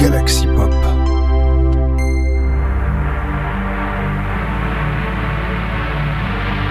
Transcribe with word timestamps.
Galaxy 0.00 0.46
Pop. 0.46 0.72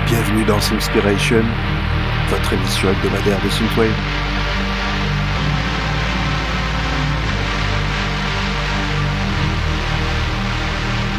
Bienvenue 0.08 0.46
dans 0.46 0.58
Inspiration, 0.58 1.44
votre 2.30 2.54
émission 2.54 2.90
hebdomadaire 2.90 3.40
de 3.44 3.50
Synthwave. 3.50 4.29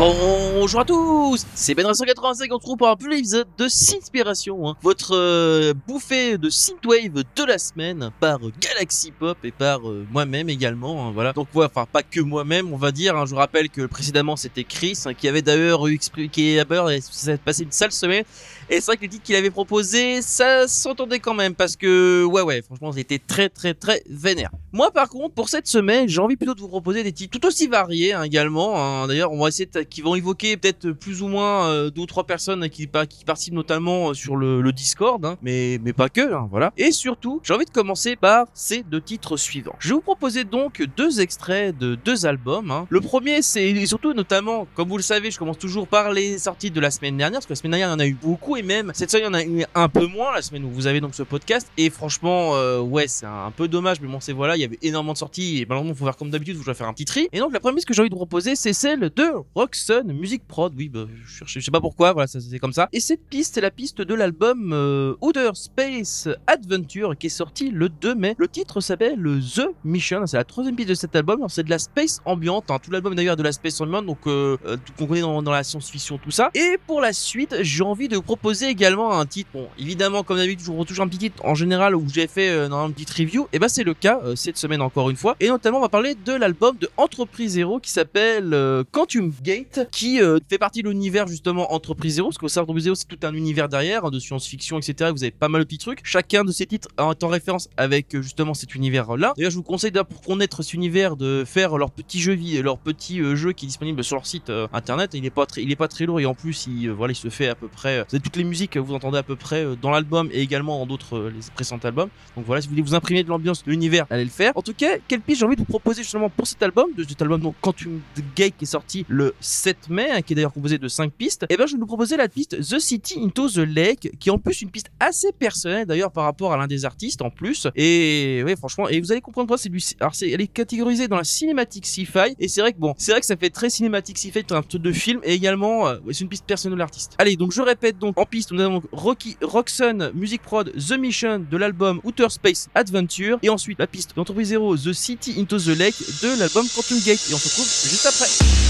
Bonjour 0.00 0.80
à 0.80 0.84
tous, 0.86 1.44
c'est 1.54 1.74
Ben 1.74 1.92
185, 1.92 2.24
on 2.24 2.34
se 2.34 2.52
retrouve 2.54 2.78
pour 2.78 2.88
un 2.88 2.96
plus 2.96 3.18
épisode 3.18 3.46
de 3.58 3.68
Synspiration, 3.68 4.66
hein. 4.66 4.76
votre 4.80 5.14
euh, 5.14 5.74
bouffée 5.86 6.38
de 6.38 6.48
synthwave 6.48 7.22
de 7.36 7.44
la 7.44 7.58
semaine 7.58 8.10
par 8.18 8.38
Galaxy 8.62 9.10
Pop 9.10 9.36
et 9.44 9.50
par 9.50 9.86
euh, 9.86 10.06
moi-même 10.10 10.48
également, 10.48 11.06
hein, 11.06 11.10
voilà. 11.12 11.34
Donc 11.34 11.48
ouais, 11.54 11.66
enfin 11.66 11.84
pas 11.84 12.02
que 12.02 12.20
moi-même, 12.20 12.72
on 12.72 12.78
va 12.78 12.92
dire. 12.92 13.14
hein. 13.14 13.26
je 13.26 13.32
vous 13.32 13.36
rappelle 13.36 13.68
que 13.68 13.84
précédemment 13.84 14.36
c'était 14.36 14.64
Chris 14.64 14.98
hein, 15.04 15.12
qui 15.12 15.28
avait 15.28 15.42
d'ailleurs 15.42 15.86
eu 15.86 15.92
expliqué 15.96 16.58
à 16.60 16.64
beurre 16.64 16.90
et 16.90 17.02
ça 17.02 17.36
passé 17.36 17.64
une 17.64 17.72
sale 17.72 17.92
semaine. 17.92 18.24
Et 18.70 18.76
c'est 18.76 18.86
vrai 18.86 18.96
que 18.96 19.02
les 19.02 19.08
titres 19.08 19.24
qu'il 19.24 19.34
avait 19.34 19.50
proposés, 19.50 20.22
ça 20.22 20.68
s'entendait 20.68 21.18
quand 21.18 21.34
même 21.34 21.54
parce 21.56 21.74
que 21.76 22.24
ouais 22.24 22.42
ouais, 22.42 22.62
franchement 22.62 22.92
c'était 22.92 23.18
très 23.18 23.48
très 23.48 23.74
très 23.74 24.02
vénère. 24.08 24.50
Moi 24.72 24.92
par 24.92 25.08
contre 25.08 25.34
pour 25.34 25.48
cette 25.48 25.66
semaine, 25.66 26.08
j'ai 26.08 26.20
envie 26.20 26.36
plutôt 26.36 26.54
de 26.54 26.60
vous 26.60 26.68
proposer 26.68 27.02
des 27.02 27.12
titres 27.12 27.36
tout 27.38 27.46
aussi 27.46 27.66
variés 27.66 28.12
hein, 28.12 28.22
également. 28.22 28.76
hein. 28.76 29.08
D'ailleurs, 29.08 29.32
on 29.32 29.42
va 29.42 29.48
essayer 29.48 29.68
qui 29.88 30.02
vont 30.02 30.14
évoquer 30.14 30.56
peut-être 30.56 30.92
plus 30.92 31.20
ou 31.22 31.26
moins 31.28 31.66
euh, 31.68 31.90
deux 31.90 32.02
ou 32.02 32.06
trois 32.06 32.24
personnes 32.24 32.68
qui, 32.68 32.86
par- 32.86 33.08
qui 33.08 33.24
participent 33.24 33.54
notamment 33.54 34.10
euh, 34.10 34.14
sur 34.14 34.36
le, 34.36 34.70
Discord, 34.72 35.24
hein, 35.26 35.36
mais 35.42 35.78
mais 35.82 35.92
pas 35.92 36.08
que, 36.08 36.20
voilà. 36.48 36.72
Et 36.76 36.92
surtout, 36.92 37.40
j'ai 37.42 37.52
envie 37.54 37.64
de 37.64 37.70
commencer 37.70 38.14
par 38.14 38.46
ces 38.54 38.84
deux 38.84 39.00
titres 39.00 39.36
suivants. 39.36 39.74
Je 39.80 39.88
vais 39.88 39.94
vous 39.94 40.00
proposer 40.00 40.44
donc 40.44 40.80
deux 40.96 41.20
extraits 41.20 41.76
de 41.76 41.96
deux 41.96 42.24
albums. 42.24 42.86
Le 42.88 43.00
premier, 43.00 43.42
c'est 43.42 43.84
surtout 43.86 44.12
notamment, 44.14 44.68
comme 44.76 44.88
vous 44.88 44.96
le 44.96 45.02
savez, 45.02 45.32
je 45.32 45.38
commence 45.38 45.58
toujours 45.58 45.88
par 45.88 46.12
les 46.12 46.38
sorties 46.38 46.70
de 46.70 46.78
la 46.80 46.92
semaine 46.92 47.16
dernière, 47.16 47.40
parce 47.40 47.46
que 47.46 47.52
la 47.52 47.56
semaine 47.56 47.72
dernière, 47.72 47.88
il 47.88 47.92
y 47.92 47.94
en 47.94 47.98
a 47.98 48.06
eu 48.06 48.14
beaucoup, 48.14 48.56
et 48.60 48.62
même 48.62 48.92
cette 48.94 49.10
semaine, 49.10 49.24
il 49.24 49.26
y 49.26 49.30
en 49.30 49.58
a 49.58 49.62
eu 49.62 49.64
un 49.74 49.88
peu 49.88 50.06
moins, 50.06 50.34
la 50.34 50.42
semaine 50.42 50.64
où 50.64 50.70
vous 50.70 50.86
avez 50.86 51.00
donc 51.00 51.14
ce 51.14 51.22
podcast. 51.22 51.70
Et 51.78 51.88
franchement, 51.88 52.56
euh, 52.56 52.80
ouais, 52.80 53.08
c'est 53.08 53.24
un, 53.24 53.50
peu 53.50 53.68
dommage, 53.68 54.00
mais 54.02 54.08
bon, 54.08 54.20
c'est 54.20 54.34
voilà, 54.34 54.54
il 54.56 54.60
y 54.60 54.64
avait 54.64 54.78
énormément 54.82 55.14
de 55.14 55.18
sorties, 55.18 55.58
et 55.58 55.66
malheureusement, 55.66 55.94
faut 55.94 56.04
faire 56.04 56.16
comme 56.18 56.30
d'habitude, 56.30 56.58
je 56.58 56.64
dois 56.64 56.74
faire 56.74 56.86
un 56.86 56.92
petit 56.92 57.06
tri. 57.06 57.28
Et 57.32 57.38
donc, 57.38 57.54
la 57.54 57.60
première 57.60 57.82
que 57.84 57.94
j'ai 57.94 58.00
envie 58.00 58.10
de 58.10 58.14
vous 58.14 58.18
proposer, 58.18 58.56
c'est 58.56 58.74
celle 58.74 59.00
de 59.00 59.32
Roxanne 59.54 60.12
Music 60.12 60.42
Prod. 60.46 60.74
Oui, 60.76 60.90
bah, 60.90 61.06
je, 61.24 61.60
sais 61.60 61.70
pas 61.70 61.80
pourquoi, 61.80 62.12
voilà, 62.12 62.26
c'est 62.26 62.58
comme 62.58 62.74
ça. 62.74 62.90
Et 62.92 63.00
cette 63.00 63.26
piste, 63.30 63.54
c'est 63.54 63.62
la 63.62 63.70
piste 63.70 64.02
de 64.02 64.14
l'album 64.14 64.72
euh, 64.74 65.14
Outer 65.22 65.50
Space 65.54 66.28
Adventure, 66.46 67.16
qui 67.16 67.28
est 67.28 67.30
sorti 67.30 67.70
le 67.70 67.88
2 67.88 68.14
mai. 68.14 68.34
Le 68.36 68.48
titre 68.48 68.82
s'appelle 68.82 69.18
The 69.22 69.68
Mission, 69.84 70.26
c'est 70.26 70.36
la 70.36 70.44
troisième 70.44 70.76
piste 70.76 70.90
de 70.90 70.94
cet 70.94 71.16
album. 71.16 71.46
C'est 71.48 71.64
de 71.64 71.70
la 71.70 71.78
space 71.78 72.20
ambiante, 72.26 72.70
hein. 72.70 72.78
tout 72.82 72.90
l'album 72.90 73.14
d'ailleurs 73.14 73.36
de 73.36 73.42
la 73.42 73.52
space 73.52 73.80
ambiante, 73.80 74.04
donc 74.04 74.26
euh, 74.26 74.58
euh, 74.66 74.76
tout 74.76 74.92
qu'on 74.98 75.06
connaît 75.06 75.22
dans, 75.22 75.42
dans 75.42 75.50
la 75.50 75.64
science-fiction, 75.64 76.18
tout 76.18 76.30
ça. 76.30 76.50
Et 76.54 76.76
pour 76.86 77.00
la 77.00 77.14
suite, 77.14 77.56
j'ai 77.62 77.82
envie 77.82 78.08
de 78.08 78.16
vous 78.16 78.22
proposer 78.22 78.49
également 78.52 79.18
un 79.18 79.26
titre. 79.26 79.50
Bon, 79.52 79.68
évidemment, 79.78 80.22
comme 80.22 80.36
d'habitude, 80.36 80.64
je 80.64 80.70
vous 80.70 80.76
retouche 80.76 81.00
un 81.00 81.08
petit 81.08 81.18
titre 81.18 81.44
en 81.44 81.54
général 81.54 81.94
où 81.96 82.04
j'ai 82.12 82.26
fait 82.26 82.50
euh, 82.50 82.70
une 82.70 82.92
petite 82.92 83.10
review. 83.10 83.48
Et 83.52 83.58
ben, 83.58 83.68
c'est 83.68 83.84
le 83.84 83.94
cas 83.94 84.20
euh, 84.24 84.36
cette 84.36 84.56
semaine 84.56 84.82
encore 84.82 85.10
une 85.10 85.16
fois. 85.16 85.36
Et 85.40 85.48
notamment, 85.48 85.78
on 85.78 85.82
va 85.82 85.88
parler 85.88 86.14
de 86.14 86.32
l'album 86.32 86.76
de 86.78 86.88
Entreprise 86.96 87.52
Zero 87.52 87.80
qui 87.80 87.90
s'appelle 87.90 88.54
euh, 88.54 88.84
Quantum 88.90 89.32
Gate, 89.42 89.88
qui 89.90 90.20
euh, 90.20 90.38
fait 90.48 90.58
partie 90.58 90.82
de 90.82 90.88
l'univers 90.88 91.26
justement 91.26 91.72
Entreprise 91.72 92.14
Zero. 92.14 92.28
Parce 92.28 92.38
que 92.38 92.48
ça, 92.48 92.62
Entreprise 92.62 92.84
Zero, 92.84 92.94
c'est 92.94 93.08
tout 93.08 93.18
un 93.22 93.34
univers 93.34 93.68
derrière 93.68 94.04
hein, 94.04 94.10
de 94.10 94.18
science-fiction, 94.18 94.78
etc. 94.78 95.10
Vous 95.12 95.22
avez 95.22 95.30
pas 95.30 95.48
mal 95.48 95.62
de 95.62 95.66
petits 95.66 95.78
trucs. 95.78 96.00
Chacun 96.04 96.44
de 96.44 96.52
ces 96.52 96.66
titres 96.66 96.88
est 96.98 97.24
en 97.24 97.28
référence 97.28 97.68
avec 97.76 98.14
euh, 98.14 98.22
justement 98.22 98.54
cet 98.54 98.74
univers-là. 98.74 99.34
D'ailleurs, 99.36 99.50
je 99.50 99.56
vous 99.56 99.62
conseille 99.62 99.90
pour 99.90 100.22
connaître 100.22 100.62
cet 100.62 100.74
univers 100.74 101.16
de 101.16 101.44
faire 101.46 101.76
leur 101.78 101.90
petit 101.90 102.20
jeu, 102.20 102.36
leur 102.62 102.78
petit 102.78 103.20
euh, 103.20 103.34
jeu 103.36 103.52
qui 103.52 103.66
est 103.66 103.68
disponible 103.68 104.02
sur 104.04 104.16
leur 104.16 104.26
site 104.26 104.52
internet. 104.72 105.10
Il 105.14 105.24
est 105.24 105.30
pas 105.30 105.46
très, 105.46 105.62
il 105.62 105.70
est 105.70 105.76
pas 105.76 105.88
très 105.88 106.06
lourd 106.06 106.20
et 106.20 106.26
en 106.26 106.34
plus, 106.34 106.66
il, 106.66 106.90
voilà, 106.90 107.12
il 107.12 107.16
se 107.16 107.28
fait 107.28 107.48
à 107.48 107.54
peu 107.54 107.68
près. 107.68 107.98
vous 107.98 108.16
avez 108.16 108.20
toutes 108.20 108.36
musiques 108.44 108.72
que 108.72 108.78
vous 108.78 108.94
entendez 108.94 109.18
à 109.18 109.22
peu 109.22 109.36
près 109.36 109.64
euh, 109.64 109.76
dans 109.80 109.90
l'album 109.90 110.28
et 110.32 110.40
également 110.40 110.78
dans 110.78 110.86
d'autres 110.86 111.16
euh, 111.16 111.30
les 111.30 111.40
précédents 111.54 111.80
albums. 111.84 112.08
Donc 112.36 112.46
voilà, 112.46 112.60
si 112.60 112.68
vous 112.68 112.72
voulez 112.72 112.82
vous 112.82 112.94
imprimer 112.94 113.22
de 113.22 113.28
l'ambiance 113.28 113.64
de 113.64 113.70
l'univers, 113.70 114.06
allez 114.10 114.24
le 114.24 114.30
faire. 114.30 114.52
En 114.56 114.62
tout 114.62 114.74
cas, 114.74 114.98
quelle 115.08 115.20
piste 115.20 115.40
j'ai 115.40 115.46
envie 115.46 115.56
de 115.56 115.60
vous 115.60 115.66
proposer 115.66 116.02
justement 116.02 116.28
pour 116.28 116.46
cet 116.46 116.62
album, 116.62 116.86
de 116.96 117.04
cet 117.04 117.20
album 117.22 117.40
donc 117.40 117.54
Quantum 117.60 118.00
Gate 118.36 118.54
qui 118.58 118.64
est 118.64 118.66
sorti 118.66 119.04
le 119.08 119.34
7 119.40 119.88
mai, 119.88 120.10
hein, 120.10 120.22
qui 120.22 120.32
est 120.32 120.36
d'ailleurs 120.36 120.52
composé 120.52 120.78
de 120.78 120.88
5 120.88 121.12
pistes. 121.12 121.46
Et 121.48 121.56
ben 121.56 121.66
je 121.66 121.74
vais 121.74 121.80
vous 121.80 121.86
proposer 121.86 122.16
la 122.16 122.28
piste 122.28 122.60
The 122.60 122.78
City 122.78 123.20
Into 123.22 123.48
the 123.48 123.58
Lake, 123.58 124.12
qui 124.18 124.28
est 124.28 124.32
en 124.32 124.38
plus 124.38 124.62
une 124.62 124.70
piste 124.70 124.90
assez 124.98 125.32
personnelle 125.32 125.86
d'ailleurs 125.86 126.12
par 126.12 126.24
rapport 126.24 126.52
à 126.52 126.56
l'un 126.56 126.66
des 126.66 126.84
artistes 126.84 127.22
en 127.22 127.30
plus. 127.30 127.66
Et 127.76 128.42
ouais, 128.44 128.56
franchement, 128.56 128.88
et 128.88 129.00
vous 129.00 129.12
allez 129.12 129.20
comprendre 129.20 129.46
pourquoi 129.46 129.62
c'est 129.62 129.68
du. 129.68 129.80
Alors 130.00 130.14
c'est, 130.14 130.30
elle 130.30 130.40
est 130.40 130.46
catégorisée 130.46 131.08
dans 131.08 131.16
la 131.16 131.24
cinématique 131.24 131.86
sci-fi, 131.86 132.34
et 132.38 132.48
c'est 132.48 132.60
vrai 132.60 132.72
que 132.72 132.78
bon, 132.78 132.94
c'est 132.98 133.12
vrai 133.12 133.20
que 133.20 133.26
ça 133.26 133.36
fait 133.36 133.50
très 133.50 133.70
cinématique 133.70 134.18
sci-fi, 134.18 134.44
un 134.50 134.62
truc 134.62 134.82
de 134.82 134.92
film, 134.92 135.20
et 135.24 135.34
également 135.34 135.88
euh, 135.88 135.98
c'est 136.10 136.20
une 136.20 136.28
piste 136.28 136.44
personnelle 136.44 136.74
de 136.74 136.78
l'artiste. 136.78 137.14
Allez, 137.18 137.36
donc 137.36 137.52
je 137.52 137.62
répète 137.62 137.98
donc 137.98 138.18
en 138.20 138.26
piste, 138.26 138.52
nous 138.52 138.60
avons 138.60 138.74
donc 138.74 138.84
Rocky 138.92 139.38
Roxanne 139.40 140.10
Music 140.14 140.42
Prod 140.42 140.70
The 140.72 140.98
Mission 140.98 141.46
de 141.50 141.56
l'album 141.56 142.00
Outer 142.04 142.28
Space 142.28 142.68
Adventure, 142.74 143.38
et 143.42 143.48
ensuite 143.48 143.78
la 143.78 143.86
piste 143.86 144.14
d'entreprise 144.14 144.48
Zero 144.48 144.76
The 144.76 144.92
City 144.92 145.40
Into 145.40 145.58
the 145.58 145.78
Lake 145.78 145.96
de 146.22 146.38
l'album 146.38 146.66
Quantum 146.68 146.98
Gate, 146.98 147.26
et 147.30 147.34
on 147.34 147.38
se 147.38 147.48
retrouve 147.48 147.64
juste 147.64 148.06
après. 148.06 148.69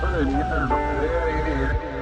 Gracias. 0.00 1.97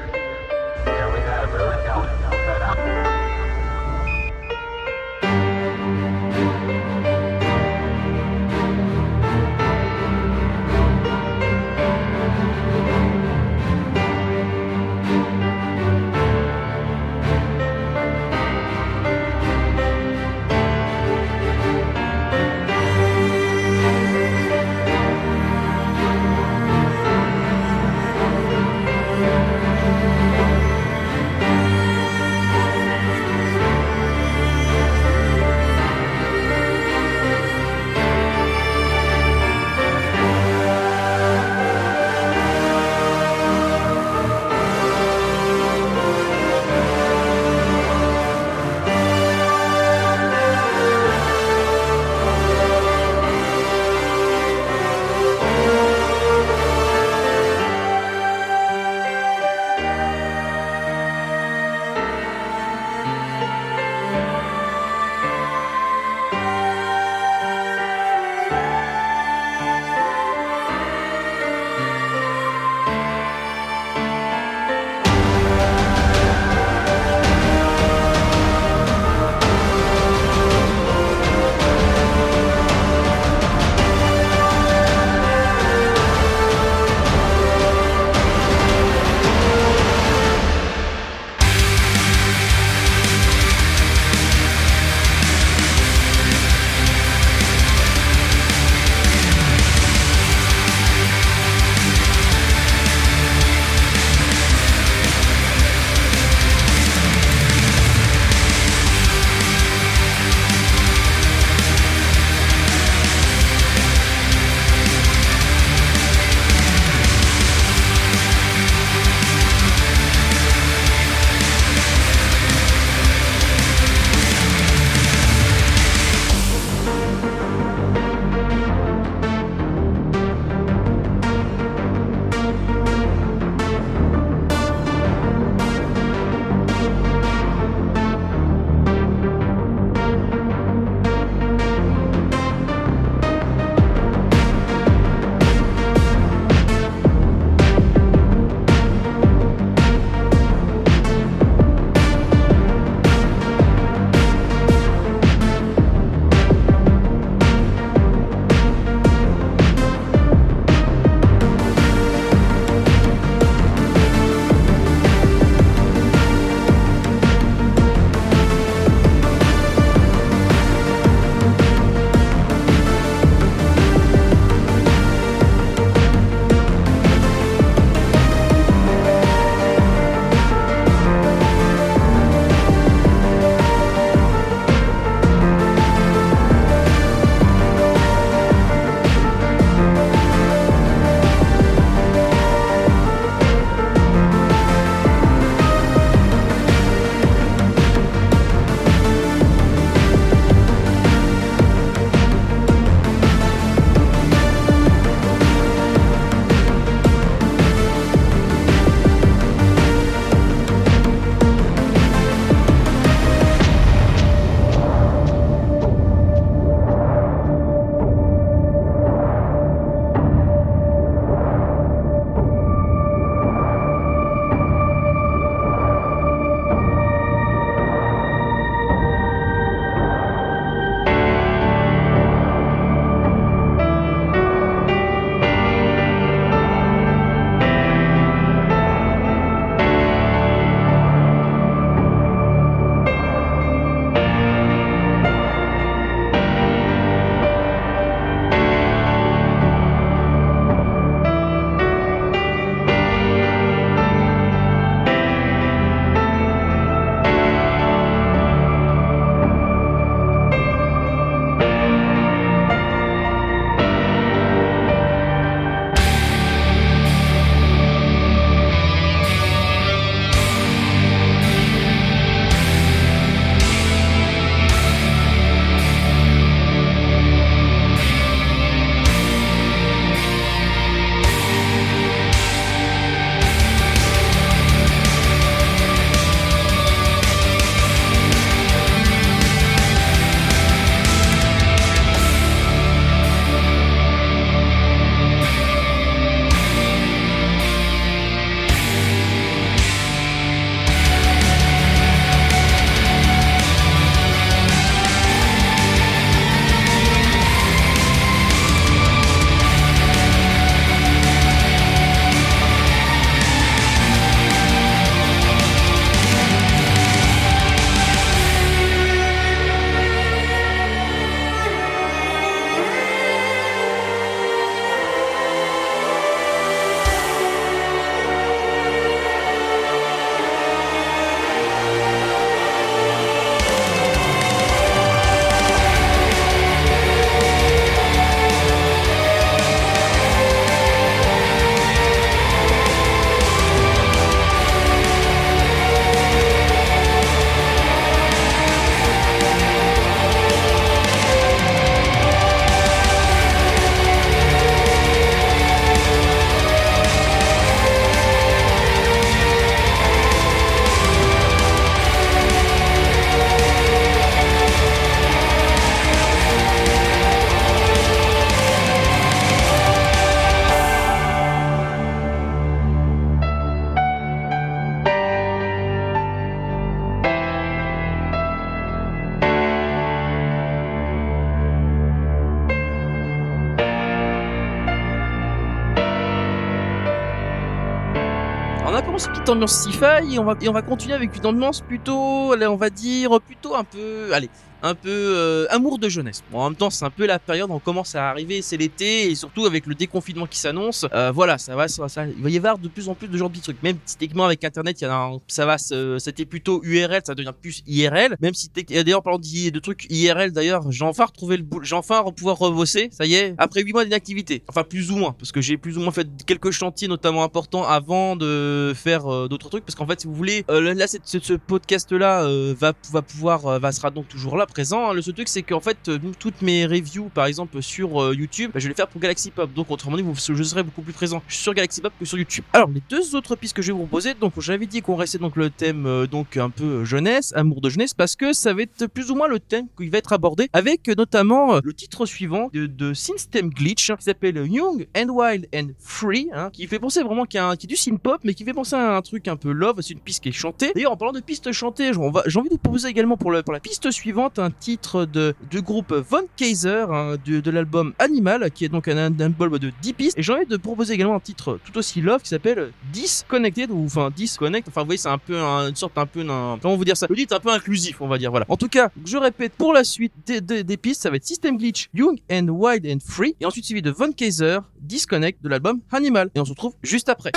Et 390.32 390.38
on 390.68 390.72
va 390.72 390.82
continuer 390.82 391.14
avec 391.14 391.36
une 391.36 391.46
ambiance 391.46 391.80
plutôt, 391.80 392.54
on 392.54 392.76
va 392.76 392.90
dire 392.90 393.40
plutôt 393.40 393.65
un 393.78 393.84
peu, 393.84 394.32
allez, 394.32 394.50
un 394.82 394.94
peu 394.94 395.08
euh, 395.10 395.66
amour 395.70 395.98
de 395.98 396.08
jeunesse. 396.08 396.42
Bon, 396.50 396.60
en 396.60 396.70
même 396.70 396.76
temps, 396.76 396.90
c'est 396.90 397.04
un 397.04 397.10
peu 397.10 397.26
la 397.26 397.38
période 397.38 397.70
on 397.70 397.78
commence 397.78 398.14
à 398.14 398.28
arriver, 398.30 398.62
c'est 398.62 398.76
l'été, 398.76 399.30
et 399.30 399.34
surtout 399.34 399.64
avec 399.64 399.86
le 399.86 399.94
déconfinement 399.94 400.46
qui 400.46 400.58
s'annonce. 400.58 401.06
Euh, 401.12 401.32
voilà, 401.32 401.58
ça 401.58 401.74
va, 401.74 401.88
ça 401.88 402.02
va, 402.02 402.08
ça, 402.08 402.26
il 402.26 402.42
va 402.42 402.50
y 402.50 402.56
avoir 402.56 402.78
de 402.78 402.88
plus 402.88 403.08
en 403.08 403.14
plus 403.14 403.28
de 403.28 403.36
genres 403.36 403.50
de 403.50 403.58
trucs. 403.58 403.82
Même 403.82 403.96
techniquement 404.18 404.44
avec 404.44 404.64
Internet, 404.64 405.00
il 405.00 405.04
y 405.04 405.06
a 405.06 405.14
un, 405.14 405.38
ça 405.48 405.66
va, 405.66 405.76
c'était 405.78 406.44
plutôt 406.44 406.80
URL, 406.84 407.22
ça 407.24 407.34
devient 407.34 407.52
plus 407.60 407.82
IRL. 407.86 408.36
Même 408.40 408.54
si 408.54 408.70
d'ailleurs 408.88 409.22
parlant 409.22 409.38
de 409.38 409.78
trucs 409.78 410.06
IRL, 410.10 410.52
d'ailleurs, 410.52 410.90
j'ai 410.90 411.04
enfin 411.04 411.24
retrouvé 411.24 411.56
le 411.56 411.62
bout, 411.62 411.82
j'ai 411.82 411.96
enfin 411.96 412.24
pouvoir 412.36 412.58
rebosser. 412.58 413.08
Ça 413.12 413.26
y 413.26 413.34
est, 413.34 413.54
après 413.58 413.82
8 413.82 413.92
mois 413.92 414.04
d'inactivité. 414.04 414.62
Enfin 414.68 414.84
plus 414.84 415.10
ou 415.10 415.16
moins, 415.16 415.32
parce 415.32 415.52
que 415.52 415.60
j'ai 415.60 415.76
plus 415.76 415.98
ou 415.98 416.00
moins 416.00 416.12
fait 416.12 416.28
quelques 416.46 416.70
chantiers 416.70 417.08
notamment 417.08 417.42
importants 417.42 417.84
avant 417.84 418.36
de 418.36 418.92
faire 418.94 419.26
euh, 419.32 419.48
d'autres 419.48 419.68
trucs. 419.68 419.84
Parce 419.84 419.94
qu'en 419.94 420.06
fait, 420.06 420.20
si 420.20 420.26
vous 420.26 420.34
voulez, 420.34 420.64
là, 420.68 421.06
ce 421.06 421.54
podcast 421.54 422.12
là 422.12 422.46
va, 422.78 422.92
va 423.10 423.22
pouvoir, 423.22 423.65
va 423.78 423.92
sera 423.92 424.10
donc 424.10 424.28
toujours 424.28 424.56
là 424.56 424.66
présent. 424.66 425.10
Hein. 425.10 425.14
Le 425.14 425.22
seul 425.22 425.34
truc, 425.34 425.48
c'est 425.48 425.62
qu'en 425.62 425.80
fait, 425.80 426.08
euh, 426.08 426.18
toutes 426.38 426.62
mes 426.62 426.86
reviews, 426.86 427.28
par 427.28 427.46
exemple, 427.46 427.82
sur 427.82 428.22
euh, 428.22 428.34
YouTube, 428.34 428.70
bah, 428.72 428.80
je 428.80 428.84
vais 428.84 428.90
les 428.90 428.94
faire 428.94 429.08
pour 429.08 429.20
Galaxy 429.20 429.50
Pop. 429.50 429.72
Donc, 429.72 429.90
autrement 429.90 430.16
dit, 430.16 430.24
je 430.34 430.62
serai 430.62 430.82
beaucoup 430.82 431.02
plus 431.02 431.12
présent 431.12 431.42
sur 431.48 431.74
Galaxy 431.74 432.00
Pop 432.00 432.12
que 432.18 432.24
sur 432.24 432.38
YouTube. 432.38 432.64
Alors, 432.72 432.88
les 432.88 433.02
deux 433.08 433.34
autres 433.34 433.56
pistes 433.56 433.74
que 433.74 433.82
je 433.82 433.88
vais 433.88 433.92
vous 433.92 434.00
proposer, 434.00 434.34
donc, 434.34 434.52
j'avais 434.60 434.86
dit 434.86 435.02
qu'on 435.02 435.16
restait 435.16 435.38
donc 435.38 435.56
le 435.56 435.70
thème, 435.70 436.06
euh, 436.06 436.26
donc, 436.26 436.56
un 436.56 436.70
peu 436.70 437.04
jeunesse, 437.04 437.52
amour 437.56 437.80
de 437.80 437.90
jeunesse, 437.90 438.14
parce 438.14 438.36
que 438.36 438.52
ça 438.52 438.72
va 438.72 438.82
être 438.82 439.06
plus 439.06 439.30
ou 439.30 439.34
moins 439.34 439.48
le 439.48 439.60
thème 439.60 439.86
qui 439.96 440.08
va 440.08 440.18
être 440.18 440.32
abordé 440.32 440.68
avec 440.72 441.08
notamment 441.08 441.80
le 441.82 441.92
titre 441.92 442.26
suivant 442.26 442.70
de, 442.72 443.12
System 443.14 443.70
Glitch 443.70 444.12
qui 444.16 444.24
s'appelle 444.24 444.56
Young 444.66 445.06
and 445.16 445.28
Wild 445.28 445.68
and 445.74 445.88
Free, 445.98 446.48
hein, 446.52 446.70
qui 446.72 446.86
fait 446.86 446.98
penser 446.98 447.22
vraiment 447.22 447.44
qu'il 447.44 447.58
y, 447.58 447.62
a 447.62 447.74
du 447.76 447.96
synth 447.96 448.20
pop, 448.20 448.40
mais 448.44 448.54
qui 448.54 448.64
fait 448.64 448.72
penser 448.72 448.96
à 448.96 449.16
un 449.16 449.22
truc 449.22 449.48
un 449.48 449.56
peu 449.56 449.72
love. 449.72 450.00
C'est 450.00 450.14
une 450.14 450.20
piste 450.20 450.42
qui 450.42 450.50
est 450.50 450.52
chantée. 450.52 450.92
D'ailleurs, 450.94 451.12
en 451.12 451.16
parlant 451.16 451.32
de 451.32 451.40
piste 451.40 451.72
chantée, 451.72 452.12
j'ai 452.46 452.58
envie 452.58 452.68
de 452.68 452.74
vous 452.74 452.78
proposer 452.78 453.08
également 453.08 453.36
pour, 453.36 453.50
pour 453.62 453.72
la 453.72 453.80
piste 453.80 454.10
suivante 454.10 454.58
un 454.58 454.70
titre 454.70 455.24
de, 455.24 455.54
du 455.70 455.82
groupe 455.82 456.12
Von 456.12 456.46
Kaiser, 456.56 457.06
hein, 457.10 457.36
de, 457.44 457.70
l'album 457.70 458.14
Animal, 458.18 458.70
qui 458.70 458.84
est 458.84 458.88
donc 458.88 459.08
un, 459.08 459.16
album 459.16 459.78
de 459.78 459.92
10 460.02 460.12
pistes. 460.12 460.38
Et 460.38 460.42
j'ai 460.42 460.52
envie 460.52 460.66
de 460.66 460.76
proposer 460.76 461.14
également 461.14 461.36
un 461.36 461.40
titre 461.40 461.78
tout 461.84 461.96
aussi 461.98 462.20
love 462.20 462.42
qui 462.42 462.48
s'appelle 462.48 462.92
Disconnected, 463.12 463.90
ou 463.90 464.04
enfin 464.04 464.30
Disconnect. 464.34 464.88
Enfin, 464.88 465.02
vous 465.02 465.06
voyez, 465.06 465.18
c'est 465.18 465.28
un 465.28 465.38
peu 465.38 465.56
une 465.56 465.96
sorte 465.96 466.16
un 466.18 466.26
peu, 466.26 466.40
un, 466.40 466.78
comment 466.80 466.96
vous 466.96 467.04
dire 467.04 467.16
ça? 467.16 467.26
Le 467.28 467.36
titre 467.36 467.56
un 467.56 467.60
peu 467.60 467.70
inclusif, 467.70 468.20
on 468.20 468.28
va 468.28 468.38
dire, 468.38 468.50
voilà. 468.50 468.66
En 468.68 468.76
tout 468.76 468.88
cas, 468.88 469.10
je 469.24 469.36
répète, 469.36 469.72
pour 469.72 469.92
la 469.92 470.04
suite 470.04 470.32
des, 470.46 470.60
des, 470.60 470.96
pistes, 470.96 471.22
ça 471.22 471.30
va 471.30 471.36
être 471.36 471.46
System 471.46 471.76
Glitch, 471.76 472.08
Young 472.14 472.38
and 472.50 472.68
Wild 472.68 473.06
and 473.06 473.18
Free, 473.24 473.56
et 473.60 473.66
ensuite 473.66 473.84
suivi 473.84 474.02
de 474.02 474.10
Von 474.10 474.32
Kaiser, 474.32 474.78
Disconnect 475.00 475.62
de 475.62 475.68
l'album 475.68 476.00
Animal. 476.12 476.50
Et 476.54 476.60
on 476.60 476.64
se 476.64 476.70
retrouve 476.70 476.94
juste 477.02 477.28
après. 477.28 477.52